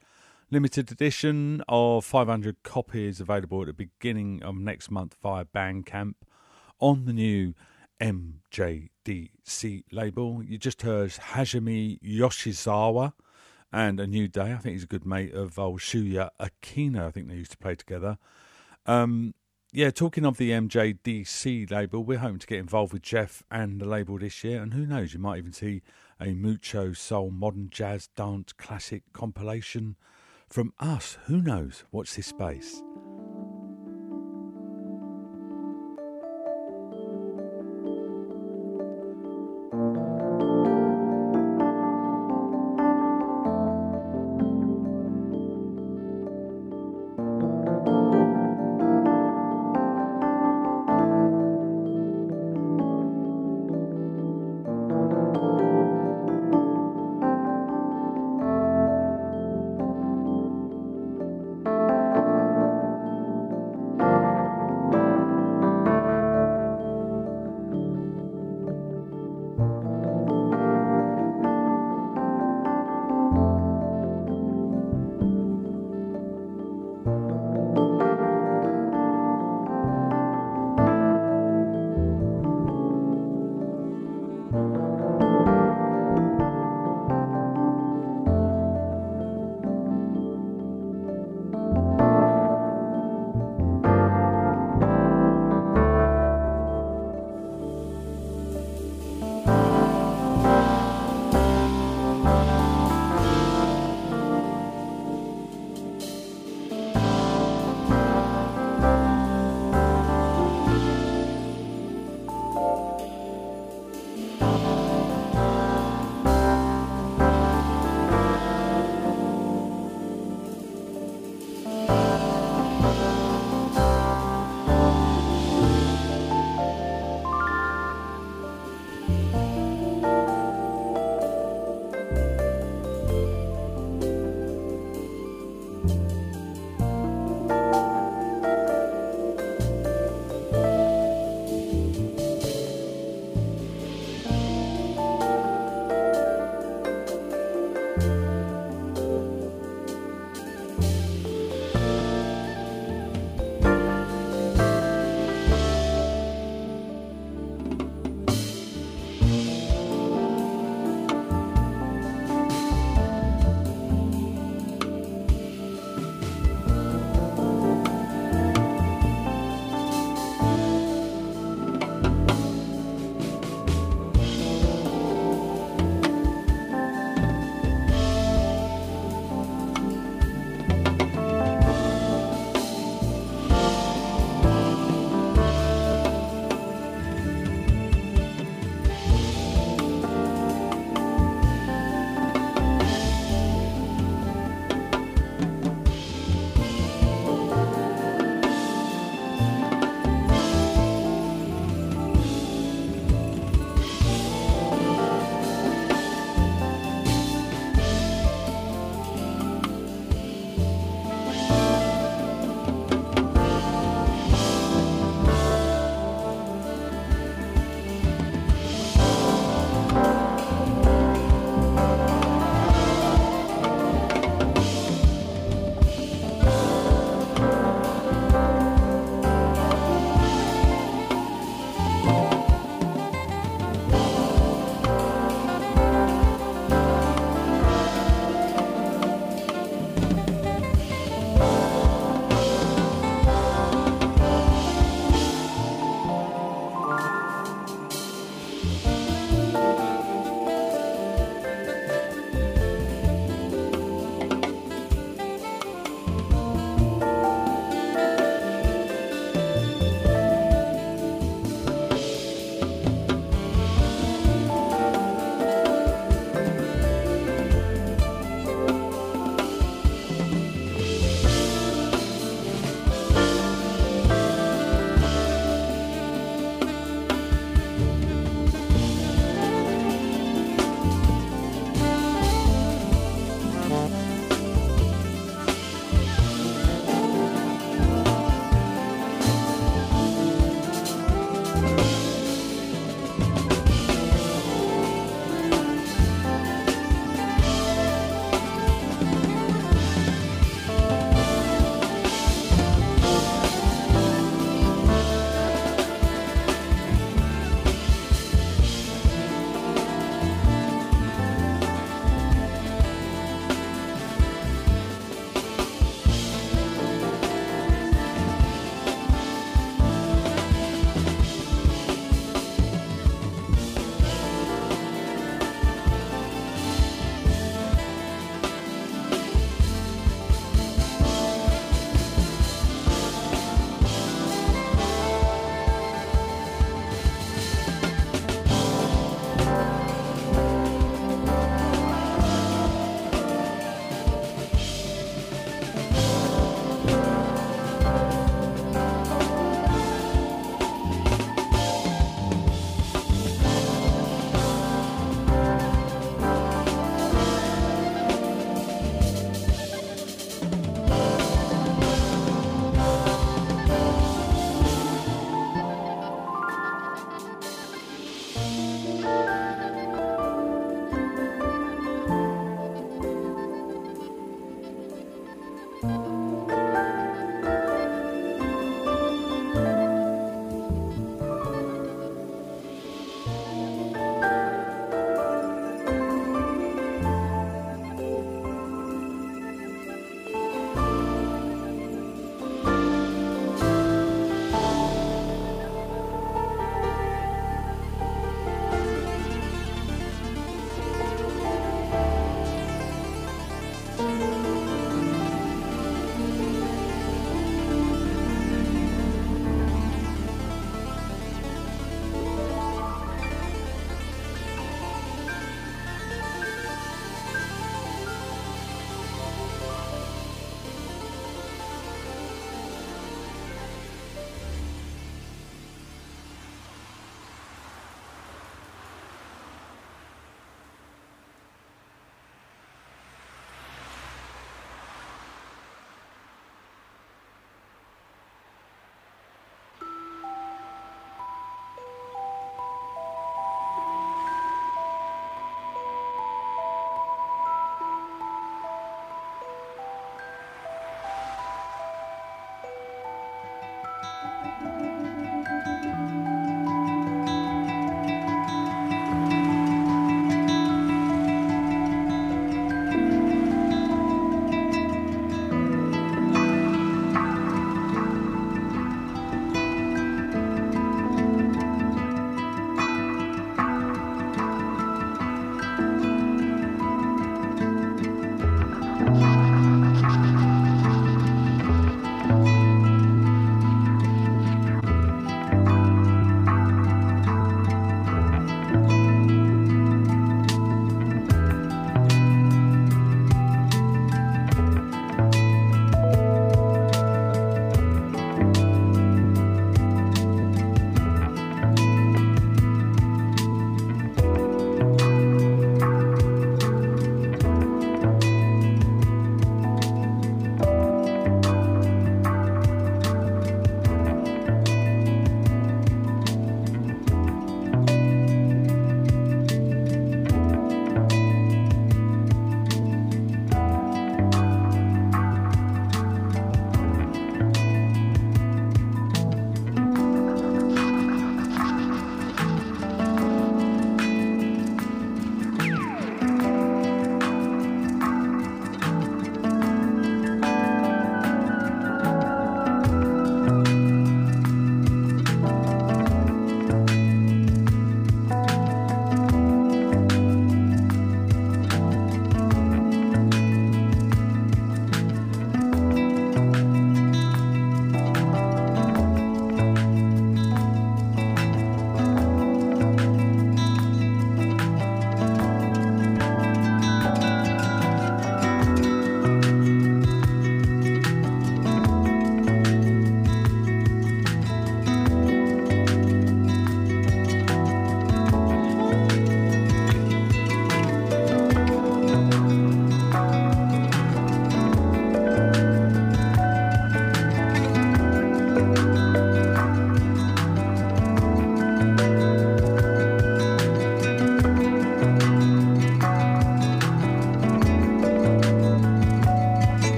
Limited 0.50 0.92
edition 0.92 1.64
of 1.70 2.04
500 2.04 2.64
copies 2.64 3.22
available 3.22 3.62
at 3.62 3.68
the 3.68 3.74
beginning 3.74 4.44
of 4.44 4.56
next 4.56 4.92
month 4.92 5.16
via 5.24 5.46
Bandcamp 5.46 6.16
on 6.80 7.06
the 7.06 7.14
new 7.14 7.54
MJDC 8.02 9.84
label. 9.94 10.44
You 10.44 10.58
just 10.58 10.82
heard 10.82 11.12
Hajime 11.12 11.98
Yoshizawa 12.02 13.14
and 13.72 14.02
A 14.02 14.08
New 14.08 14.28
Day. 14.28 14.52
I 14.52 14.58
think 14.58 14.74
he's 14.74 14.84
a 14.84 14.88
good 14.88 15.06
mate 15.06 15.34
of 15.34 15.58
old 15.58 15.80
Shuya 15.80 16.32
Okino. 16.42 17.08
I 17.08 17.12
think 17.12 17.30
they 17.30 17.36
used 17.36 17.52
to 17.52 17.58
play 17.58 17.76
together. 17.76 18.18
Um, 18.86 19.34
yeah, 19.74 19.90
talking 19.90 20.26
of 20.26 20.38
the 20.38 20.52
MJDC 20.52 21.72
label, 21.72 22.04
we're 22.04 22.18
hoping 22.18 22.40
to 22.40 22.48
get 22.48 22.60
involved 22.60 22.92
with 22.92 23.04
Jeff 23.04 23.44
and 23.50 23.80
the 23.80 23.86
label 23.88 24.18
this 24.18 24.44
year, 24.44 24.62
and 24.62 24.74
who 24.74 24.86
knows, 24.86 25.14
you 25.14 25.20
might 25.20 25.38
even 25.38 25.54
see 25.54 25.82
a 26.20 26.34
Mucho 26.34 26.92
Soul 26.94 27.32
Modern 27.32 27.70
Jazz 27.70 28.10
Dance 28.16 28.52
Classic 28.54 29.04
compilation 29.14 29.96
from 30.50 30.74
us. 30.78 31.18
Who 31.26 31.42
knows? 31.42 31.86
Watch 31.92 32.16
this 32.16 32.28
space. 32.28 32.82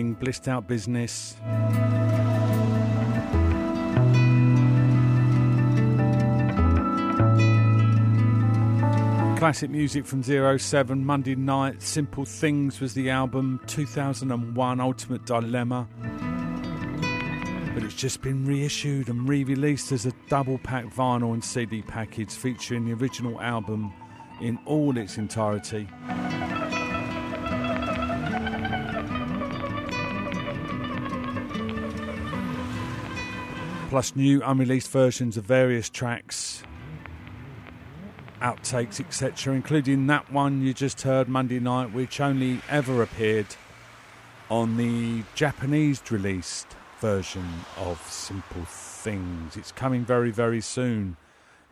Morning, 0.00 0.14
Blissed 0.14 0.48
Out 0.48 0.66
Business. 0.66 1.36
Classic 9.38 9.68
music 9.68 10.06
from 10.06 10.22
Zero 10.22 10.56
Seven, 10.56 11.04
Monday 11.04 11.34
Night, 11.34 11.82
Simple 11.82 12.24
Things 12.24 12.80
was 12.80 12.94
the 12.94 13.10
album, 13.10 13.60
2001 13.66 14.80
Ultimate 14.80 15.26
Dilemma. 15.26 15.86
But 17.74 17.82
it's 17.82 17.94
just 17.94 18.22
been 18.22 18.46
reissued 18.46 19.10
and 19.10 19.28
re 19.28 19.44
released 19.44 19.92
as 19.92 20.06
a 20.06 20.12
double 20.30 20.56
pack 20.56 20.86
vinyl 20.86 21.34
and 21.34 21.44
CD 21.44 21.82
package 21.82 22.32
featuring 22.32 22.86
the 22.86 22.94
original 22.94 23.38
album 23.42 23.92
in 24.40 24.58
all 24.64 24.96
its 24.96 25.18
entirety. 25.18 25.86
Plus, 33.90 34.14
new 34.14 34.40
unreleased 34.44 34.88
versions 34.92 35.36
of 35.36 35.44
various 35.44 35.90
tracks, 35.90 36.62
outtakes, 38.40 39.00
etc., 39.00 39.52
including 39.52 40.06
that 40.06 40.32
one 40.32 40.62
you 40.62 40.72
just 40.72 41.00
heard 41.02 41.28
Monday 41.28 41.58
night, 41.58 41.92
which 41.92 42.20
only 42.20 42.60
ever 42.68 43.02
appeared 43.02 43.48
on 44.48 44.76
the 44.76 45.24
Japanese 45.34 46.00
released 46.08 46.68
version 47.00 47.44
of 47.78 48.00
Simple 48.08 48.64
Things. 48.64 49.56
It's 49.56 49.72
coming 49.72 50.04
very, 50.04 50.30
very 50.30 50.60
soon. 50.60 51.16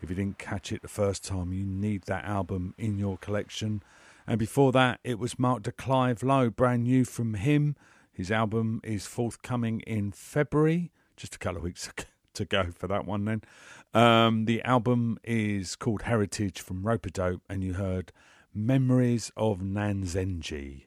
If 0.01 0.09
you 0.09 0.17
didn't 0.17 0.39
catch 0.39 0.73
it 0.73 0.81
the 0.81 0.89
first 0.89 1.23
time, 1.23 1.53
you 1.53 1.63
need 1.63 2.01
that 2.03 2.25
album 2.25 2.73
in 2.77 2.99
your 2.99 3.17
collection. 3.17 3.81
And 4.27 4.37
before 4.37 4.73
that, 4.73 4.99
it 5.05 5.19
was 5.19 5.39
Mark 5.39 5.63
de 5.63 5.71
Clive 5.71 6.21
Lowe, 6.21 6.49
brand 6.49 6.83
new 6.83 7.05
from 7.05 7.35
him. 7.35 7.77
His 8.11 8.29
album 8.29 8.81
is 8.83 9.05
forthcoming 9.07 9.79
in 9.87 10.11
February, 10.11 10.91
just 11.19 11.35
a 11.35 11.37
couple 11.37 11.57
of 11.57 11.63
weeks 11.63 11.89
to 12.33 12.45
go 12.45 12.71
for 12.75 12.87
that 12.87 13.05
one 13.05 13.25
then. 13.25 13.41
Um, 13.93 14.45
the 14.45 14.63
album 14.63 15.19
is 15.23 15.75
called 15.75 16.03
Heritage 16.03 16.61
from 16.61 16.83
Ropeadope, 16.83 17.41
and 17.49 17.63
you 17.63 17.73
heard 17.73 18.11
Memories 18.53 19.31
of 19.35 19.59
Nanzenji. 19.59 20.85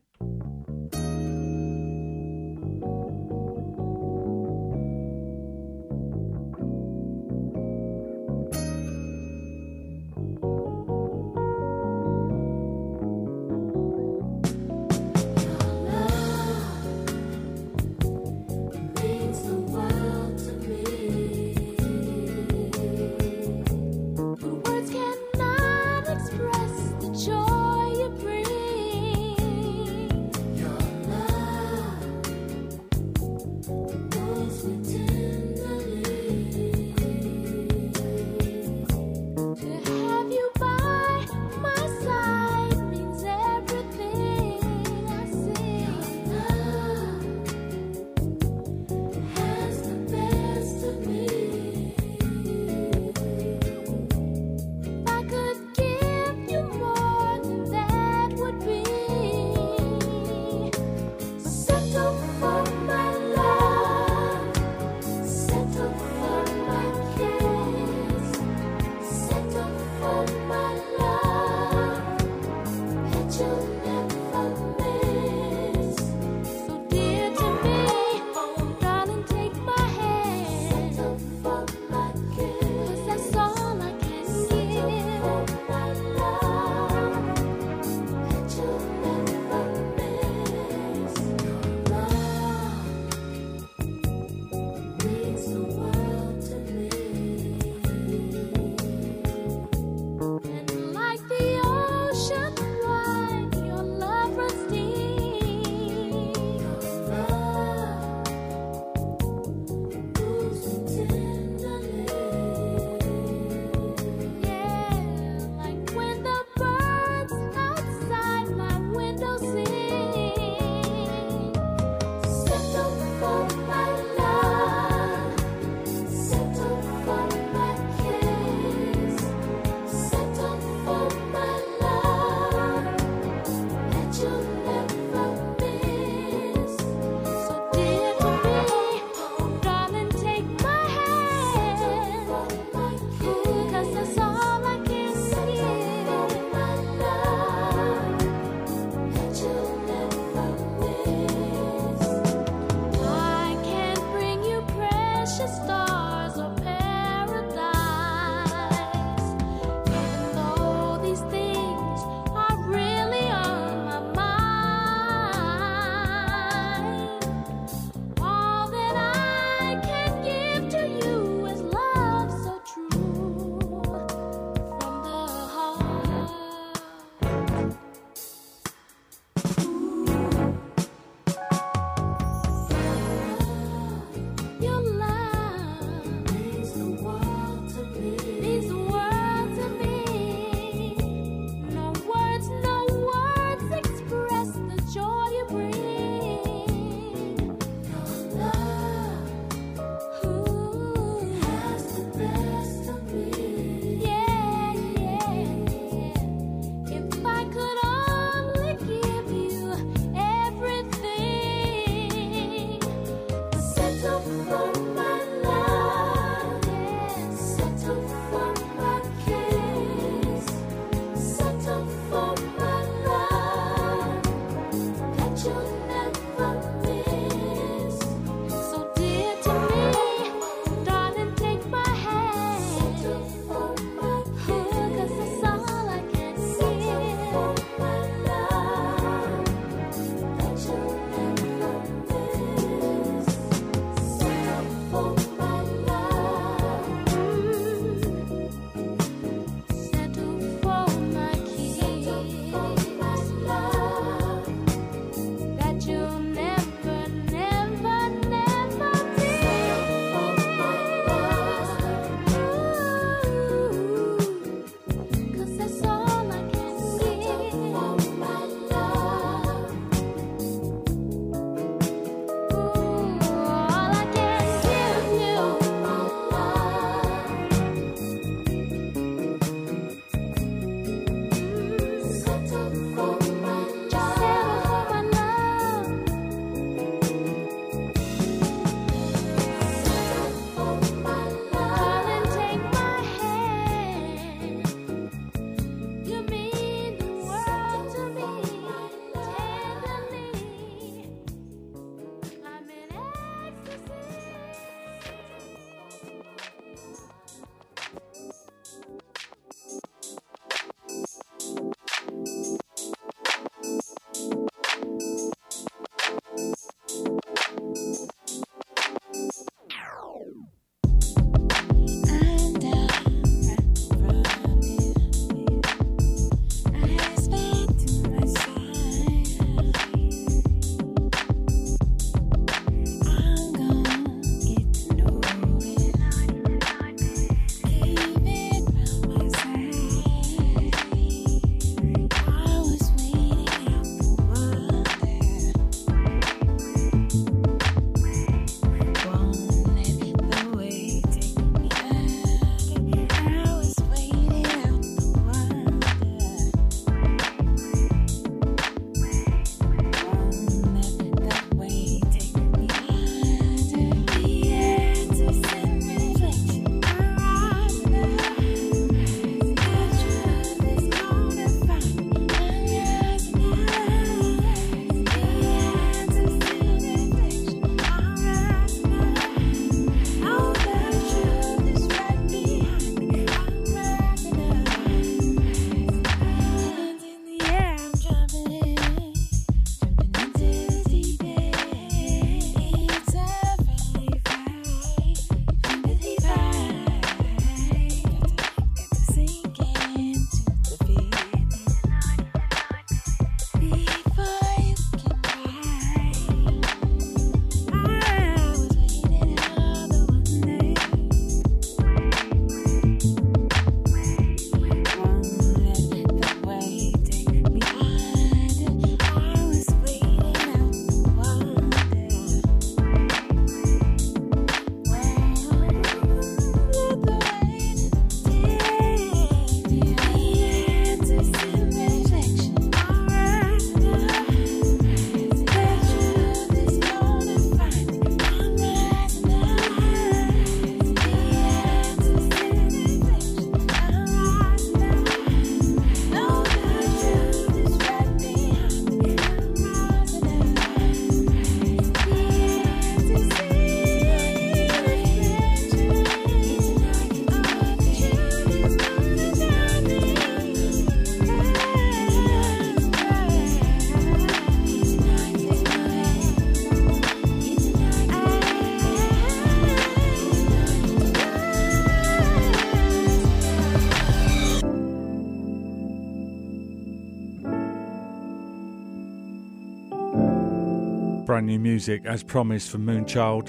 Brand 481.42 481.50
new 481.50 481.58
music, 481.58 482.06
as 482.06 482.22
promised, 482.22 482.70
from 482.70 482.86
Moonchild. 482.86 483.48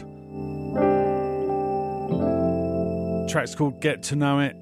Track's 3.30 3.54
called 3.54 3.80
Get 3.82 4.02
to 4.04 4.16
Know 4.16 4.40
It. 4.40 4.56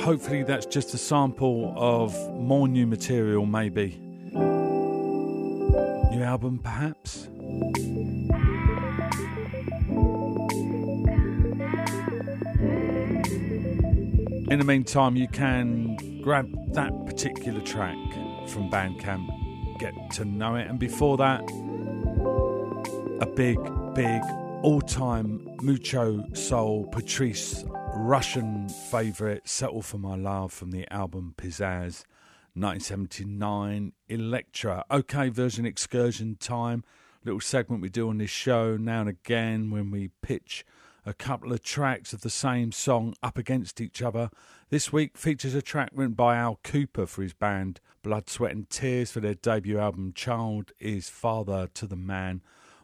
Hopefully, 0.00 0.44
that's 0.44 0.66
just 0.66 0.94
a 0.94 0.98
sample 0.98 1.74
of 1.76 2.14
more 2.34 2.68
new 2.68 2.86
material, 2.86 3.44
maybe. 3.44 3.98
New 6.12 6.22
album, 6.22 6.60
perhaps? 6.62 7.26
In 14.46 14.58
the 14.58 14.64
meantime, 14.64 15.16
you 15.16 15.26
can 15.26 16.20
grab 16.22 16.48
that 16.72 16.92
particular 17.06 17.60
track 17.60 17.96
from 18.46 18.70
Bandcamp, 18.70 19.26
get 19.80 19.92
to 20.12 20.24
know 20.24 20.54
it, 20.54 20.68
and 20.68 20.78
before 20.78 21.16
that, 21.16 21.42
a 23.20 23.26
big, 23.26 23.58
big 23.94 24.22
all 24.62 24.80
time 24.80 25.46
Mucho 25.60 26.24
Soul 26.32 26.86
Patrice 26.86 27.64
Rushen 27.94 28.70
favourite, 28.90 29.46
Settle 29.46 29.82
for 29.82 29.98
My 29.98 30.16
Love 30.16 30.54
from 30.54 30.70
the 30.70 30.90
album 30.90 31.34
Pizzazz 31.36 32.04
1979 32.54 33.92
Elektra. 34.08 34.84
Okay, 34.90 35.28
version 35.28 35.66
excursion 35.66 36.36
time. 36.40 36.82
Little 37.22 37.40
segment 37.40 37.82
we 37.82 37.90
do 37.90 38.08
on 38.08 38.16
this 38.16 38.30
show 38.30 38.78
now 38.78 39.00
and 39.00 39.10
again 39.10 39.70
when 39.70 39.90
we 39.90 40.08
pitch 40.22 40.64
a 41.04 41.12
couple 41.12 41.52
of 41.52 41.62
tracks 41.62 42.14
of 42.14 42.22
the 42.22 42.30
same 42.30 42.72
song 42.72 43.14
up 43.22 43.36
against 43.36 43.82
each 43.82 44.00
other. 44.00 44.30
This 44.70 44.94
week 44.94 45.18
features 45.18 45.54
a 45.54 45.60
track 45.60 45.90
written 45.92 46.14
by 46.14 46.36
Al 46.36 46.58
Kooper 46.64 47.06
for 47.06 47.22
his 47.22 47.34
band 47.34 47.80
Blood, 48.02 48.30
Sweat 48.30 48.52
and 48.52 48.70
Tears 48.70 49.10
for 49.10 49.20
their 49.20 49.34
debut 49.34 49.78
album 49.78 50.14
Child 50.14 50.72
is 50.80 51.10
Father 51.10 51.68
to 51.74 51.86
the 51.86 51.96
Man, 51.96 52.40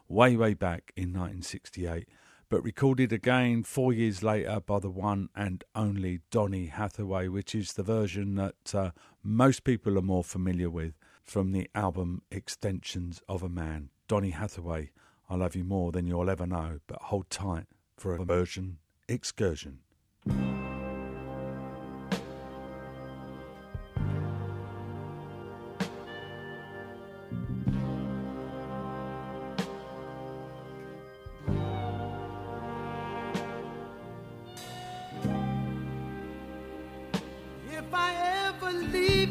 way, 0.07 0.35
way 0.35 0.53
back 0.53 0.91
in 0.95 1.09
1968, 1.09 2.07
but 2.49 2.63
recorded 2.63 3.11
again 3.11 3.63
four 3.63 3.91
years 3.91 4.23
later 4.23 4.59
by 4.59 4.79
the 4.79 4.89
one 4.89 5.29
and 5.35 5.63
only 5.75 6.21
Donny 6.31 6.67
Hathaway, 6.67 7.27
which 7.27 7.53
is 7.53 7.73
the 7.73 7.83
version 7.83 8.35
that 8.35 8.75
uh, 8.75 8.91
most 9.23 9.63
people 9.63 9.97
are 9.97 10.01
more 10.01 10.23
familiar 10.23 10.69
with 10.69 10.93
from 11.23 11.51
the 11.51 11.69
album 11.75 12.21
Extensions 12.31 13.21
of 13.27 13.43
a 13.43 13.49
Man. 13.49 13.89
Donny 14.07 14.29
Hathaway, 14.31 14.91
I 15.29 15.35
love 15.35 15.55
you 15.55 15.65
more 15.65 15.91
than 15.91 16.07
you'll 16.07 16.29
ever 16.29 16.47
know, 16.47 16.79
but 16.87 17.01
hold 17.03 17.29
tight 17.29 17.65
for 17.97 18.15
a 18.15 18.23
version 18.23 18.77
excursion. 19.09 19.79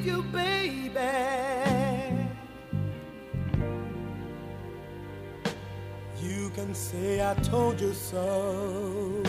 You, 0.06 0.22
baby, 0.22 1.00
you 6.22 6.50
can 6.50 6.72
say 6.74 7.20
I 7.28 7.34
told 7.34 7.80
you 7.80 7.92
so. 7.92 9.22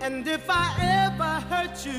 And 0.00 0.26
if 0.26 0.48
I 0.48 0.66
ever 1.04 1.34
hurt 1.50 1.84
you, 1.84 1.92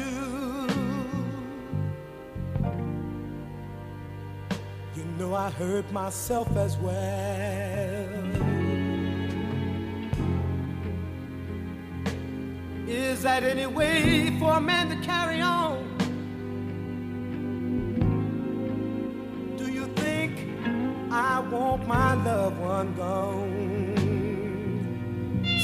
you 4.96 5.04
know 5.18 5.36
I 5.36 5.50
hurt 5.52 5.92
myself 5.92 6.50
as 6.56 6.78
well. 6.78 7.93
Is 13.24 13.28
that 13.28 13.44
any 13.46 13.66
way 13.68 14.38
for 14.38 14.58
a 14.58 14.60
man 14.60 14.90
to 14.90 14.98
carry 14.98 15.40
on? 15.40 15.88
Do 19.56 19.72
you 19.72 19.86
think 19.96 20.46
I 21.10 21.40
want 21.40 21.88
my 21.88 22.16
loved 22.16 22.60
one 22.60 22.94
gone? 22.96 23.46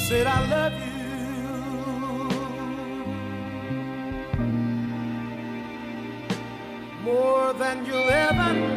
Said 0.08 0.26
I 0.26 0.48
love 0.48 0.72
you. 0.72 1.04
More 7.04 7.52
than 7.52 7.86
you'll 7.86 8.10
ever 8.10 8.69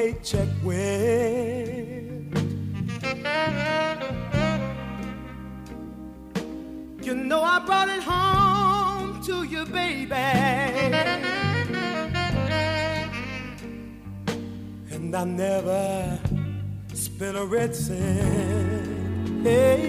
paycheck 0.00 0.48
went. 0.64 2.34
You 7.02 7.14
know 7.14 7.42
I 7.42 7.58
brought 7.66 7.90
it 7.90 8.02
home 8.02 9.22
to 9.24 9.42
you, 9.42 9.66
baby. 9.66 10.14
And 14.94 15.14
I 15.14 15.24
never 15.24 16.18
spent 16.94 17.36
a 17.36 17.44
red 17.44 17.76
cent. 17.76 19.46
Hey. 19.46 19.79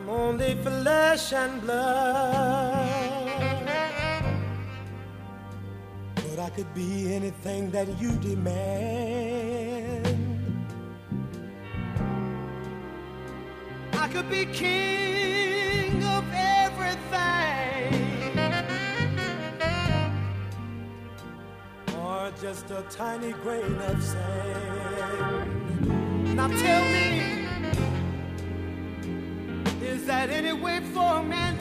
I'm 0.00 0.08
only 0.08 0.54
flesh 0.62 1.32
and 1.34 1.60
blood. 1.60 2.88
But 6.14 6.38
I 6.38 6.48
could 6.50 6.72
be 6.74 7.12
anything 7.12 7.70
that 7.72 7.86
you 8.00 8.12
demand. 8.12 10.06
I 13.92 14.08
could 14.08 14.30
be 14.30 14.46
king 14.46 16.02
of 16.02 16.24
everything. 16.32 17.10
Or 21.98 22.32
just 22.40 22.70
a 22.70 22.82
tiny 22.88 23.32
grain 23.32 23.76
of 23.76 24.02
sand. 24.02 25.56
Now 26.36 26.48
tell 26.48 26.84
me 26.84 27.29
that 30.10 30.28
any 30.28 30.52
way 30.52 30.80
for 30.92 31.22
man 31.22 31.59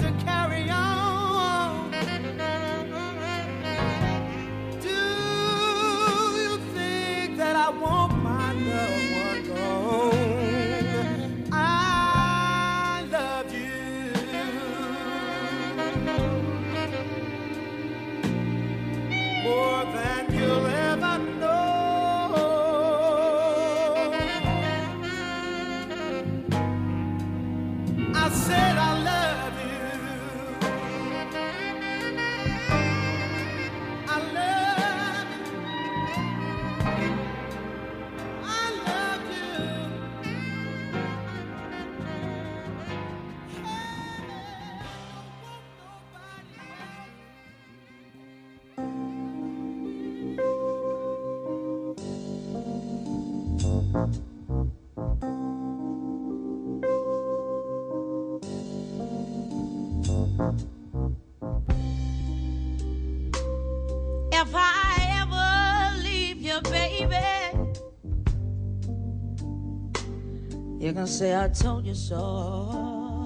say 71.10 71.36
I 71.36 71.48
told 71.49 71.86
you 71.88 71.95
so. 71.95 73.26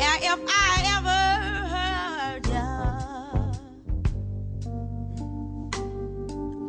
And 0.00 0.22
if 0.24 0.40
I 0.48 0.82
ever 0.96 1.20
heard 1.74 2.46
ya, 2.46 3.52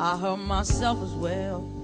I 0.01 0.17
hurt 0.17 0.37
myself 0.39 1.01
as 1.01 1.13
well. 1.13 1.80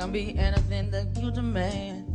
can 0.00 0.12
be 0.12 0.34
anything 0.38 0.90
that 0.90 1.14
you 1.20 1.30
demand. 1.30 2.06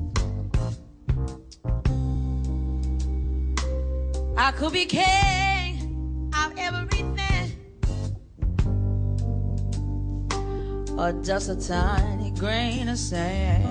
I 4.36 4.52
could 4.54 4.74
be 4.74 4.86
king 4.86 6.34
of 6.36 6.52
everything, 6.58 7.52
or 10.98 11.12
just 11.22 11.50
a 11.50 11.56
tiny 11.56 12.32
grain 12.32 12.90
of 12.90 12.98
sand. 12.98 13.70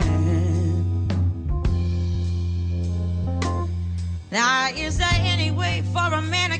Now, 4.30 4.68
is 4.76 4.98
there 4.98 5.08
any 5.18 5.50
way 5.50 5.82
for 5.92 6.14
a 6.14 6.22
man? 6.22 6.53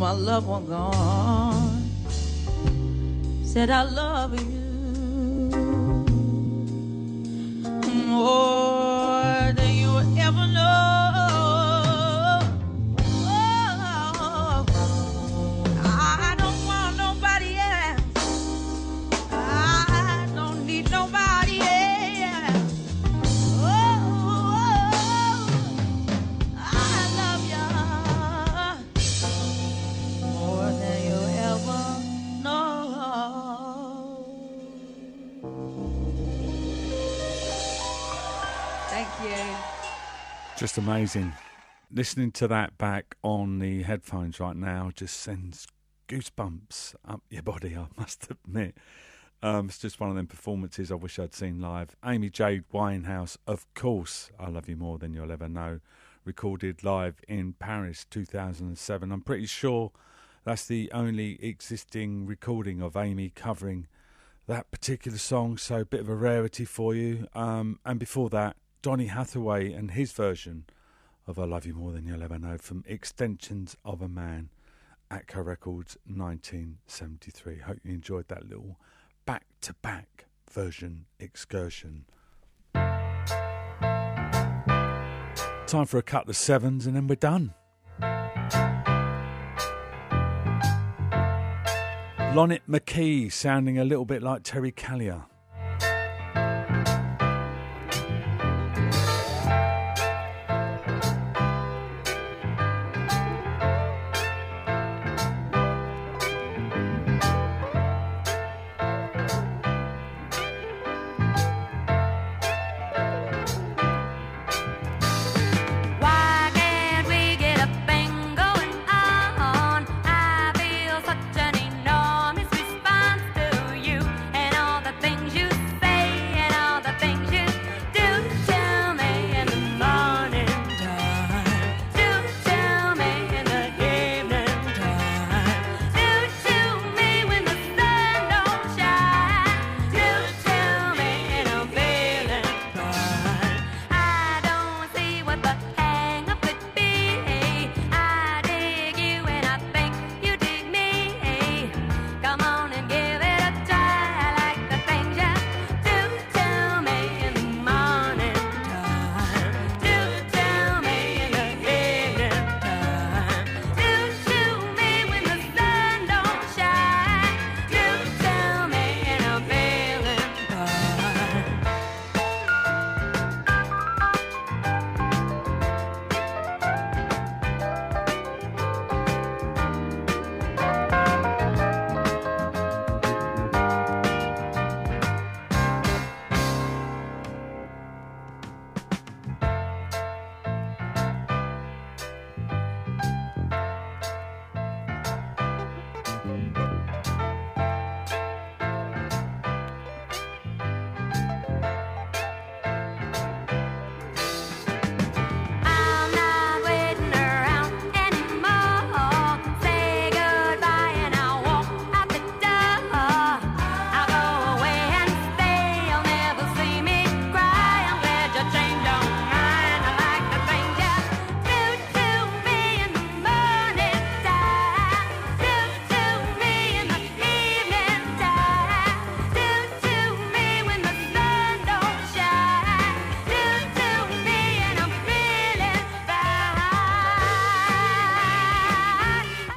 My 0.00 0.12
loved 0.12 0.46
one 0.46 0.64
gone? 0.64 1.90
Said 3.44 3.68
I 3.68 3.82
love 3.82 4.32
you 4.40 4.59
amazing. 40.80 41.30
Listening 41.92 42.32
to 42.32 42.48
that 42.48 42.78
back 42.78 43.14
on 43.22 43.58
the 43.58 43.82
headphones 43.82 44.40
right 44.40 44.56
now 44.56 44.90
just 44.94 45.20
sends 45.20 45.66
goosebumps 46.08 46.94
up 47.06 47.20
your 47.28 47.42
body, 47.42 47.76
I 47.76 47.84
must 48.00 48.28
admit. 48.30 48.78
Um, 49.42 49.66
it's 49.66 49.76
just 49.76 50.00
one 50.00 50.08
of 50.08 50.16
them 50.16 50.26
performances 50.26 50.90
I 50.90 50.94
wish 50.94 51.18
I'd 51.18 51.34
seen 51.34 51.60
live. 51.60 51.96
Amy 52.02 52.30
Jade 52.30 52.64
Winehouse, 52.72 53.36
of 53.46 53.66
course, 53.74 54.30
I 54.38 54.48
Love 54.48 54.70
You 54.70 54.76
More 54.76 54.96
Than 54.96 55.12
You'll 55.12 55.30
Ever 55.30 55.50
Know, 55.50 55.80
recorded 56.24 56.82
live 56.82 57.20
in 57.28 57.52
Paris 57.52 58.06
2007. 58.08 59.12
I'm 59.12 59.20
pretty 59.20 59.46
sure 59.46 59.92
that's 60.44 60.66
the 60.66 60.90
only 60.94 61.44
existing 61.44 62.24
recording 62.24 62.80
of 62.80 62.96
Amy 62.96 63.28
covering 63.28 63.86
that 64.46 64.70
particular 64.70 65.18
song, 65.18 65.58
so 65.58 65.80
a 65.80 65.84
bit 65.84 66.00
of 66.00 66.08
a 66.08 66.14
rarity 66.14 66.64
for 66.64 66.94
you. 66.94 67.28
Um, 67.34 67.80
and 67.84 68.00
before 68.00 68.30
that, 68.30 68.56
Donny 68.82 69.06
Hathaway 69.06 69.72
and 69.74 69.90
his 69.90 70.12
version 70.12 70.64
of 71.26 71.38
I 71.38 71.44
Love 71.44 71.66
You 71.66 71.74
More 71.74 71.92
Than 71.92 72.06
You'll 72.06 72.22
Ever 72.22 72.38
Know 72.38 72.56
from 72.56 72.82
Extensions 72.86 73.76
of 73.84 74.00
a 74.00 74.08
Man, 74.08 74.48
Atco 75.10 75.44
Records 75.44 75.98
1973. 76.06 77.58
Hope 77.58 77.76
you 77.84 77.92
enjoyed 77.92 78.28
that 78.28 78.48
little 78.48 78.80
back 79.26 79.44
to 79.60 79.74
back 79.82 80.24
version 80.50 81.04
excursion. 81.18 82.06
Time 82.72 83.26
for 85.86 85.98
a 85.98 86.02
couple 86.02 86.30
of 86.30 86.36
sevens 86.36 86.86
and 86.86 86.96
then 86.96 87.06
we're 87.06 87.16
done. 87.16 87.52
Lonette 92.32 92.62
McKee 92.66 93.30
sounding 93.30 93.78
a 93.78 93.84
little 93.84 94.06
bit 94.06 94.22
like 94.22 94.42
Terry 94.42 94.72
Callier. 94.72 95.26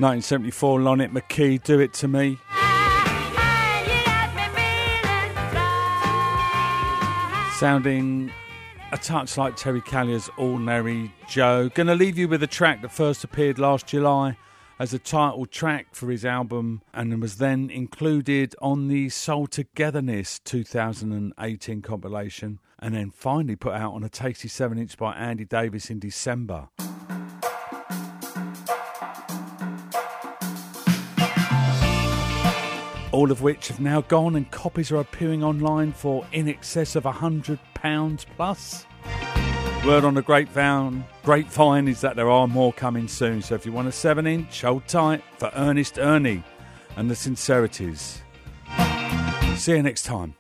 1974, 0.04 0.80
Lonette 0.82 1.14
McKee, 1.14 1.64
Do 1.64 1.80
It 1.80 1.94
To 1.94 2.10
Me. 2.10 2.38
Sounding 7.54 8.30
a 8.92 8.98
touch 8.98 9.38
like 9.38 9.56
Terry 9.56 9.80
Callier's 9.80 10.30
Ordinary 10.38 11.14
Joe. 11.30 11.70
Gonna 11.74 11.96
leave 11.96 12.18
you 12.18 12.28
with 12.28 12.44
a 12.44 12.48
track 12.48 12.82
that 12.82 12.92
first 12.92 13.24
appeared 13.24 13.58
last 13.58 13.88
July 13.88 14.36
as 14.78 14.94
a 14.94 15.00
title 15.00 15.46
track 15.46 15.96
for 15.96 16.12
his 16.12 16.26
album 16.26 16.82
and 16.94 17.22
was 17.22 17.38
then 17.38 17.70
included 17.70 18.58
on 18.62 18.90
the 18.90 19.08
Soul 19.08 19.48
Togetherness 19.48 20.40
2018 20.40 21.82
compilation 21.82 22.60
and 22.78 22.94
then 22.94 23.10
finally 23.10 23.56
put 23.56 23.74
out 23.74 23.94
on 23.94 24.04
a 24.04 24.10
tasty 24.10 24.50
7 24.50 24.78
inch 24.78 24.98
by 24.98 25.14
Andy 25.14 25.46
Davis 25.46 25.90
in 25.90 26.00
December. 26.00 26.68
all 33.14 33.32
of 33.32 33.44
which 33.44 33.68
have 33.68 33.80
now 33.80 34.02
gone 34.02 34.36
and 34.36 34.50
copies 34.52 34.92
are 34.92 34.98
appearing 34.98 35.44
online 35.44 35.94
for 35.94 36.26
in 36.34 36.50
excess 36.50 36.96
of 36.96 37.04
£100 37.04 37.60
plus. 38.36 38.86
Word 39.86 40.04
on 40.04 40.16
the 40.16 40.22
grapevine, 40.22 41.06
grapevine 41.24 41.88
is 41.88 42.02
that 42.02 42.16
there 42.16 42.30
are 42.30 42.48
more 42.48 42.74
coming 42.74 43.08
soon, 43.08 43.42
so 43.42 43.54
if 43.54 43.66
you 43.66 43.72
want 43.72 43.88
a 43.88 43.92
7 43.92 44.26
inch, 44.26 44.62
hold 44.62 44.88
tight 44.88 45.24
for 45.38 45.52
Ernest 45.56 46.00
Ernie 46.00 46.44
and 46.96 47.10
the 47.10 47.16
Sincerities. 47.16 48.22
See 49.56 49.74
you 49.74 49.84
next 49.84 50.04
time. 50.04 50.36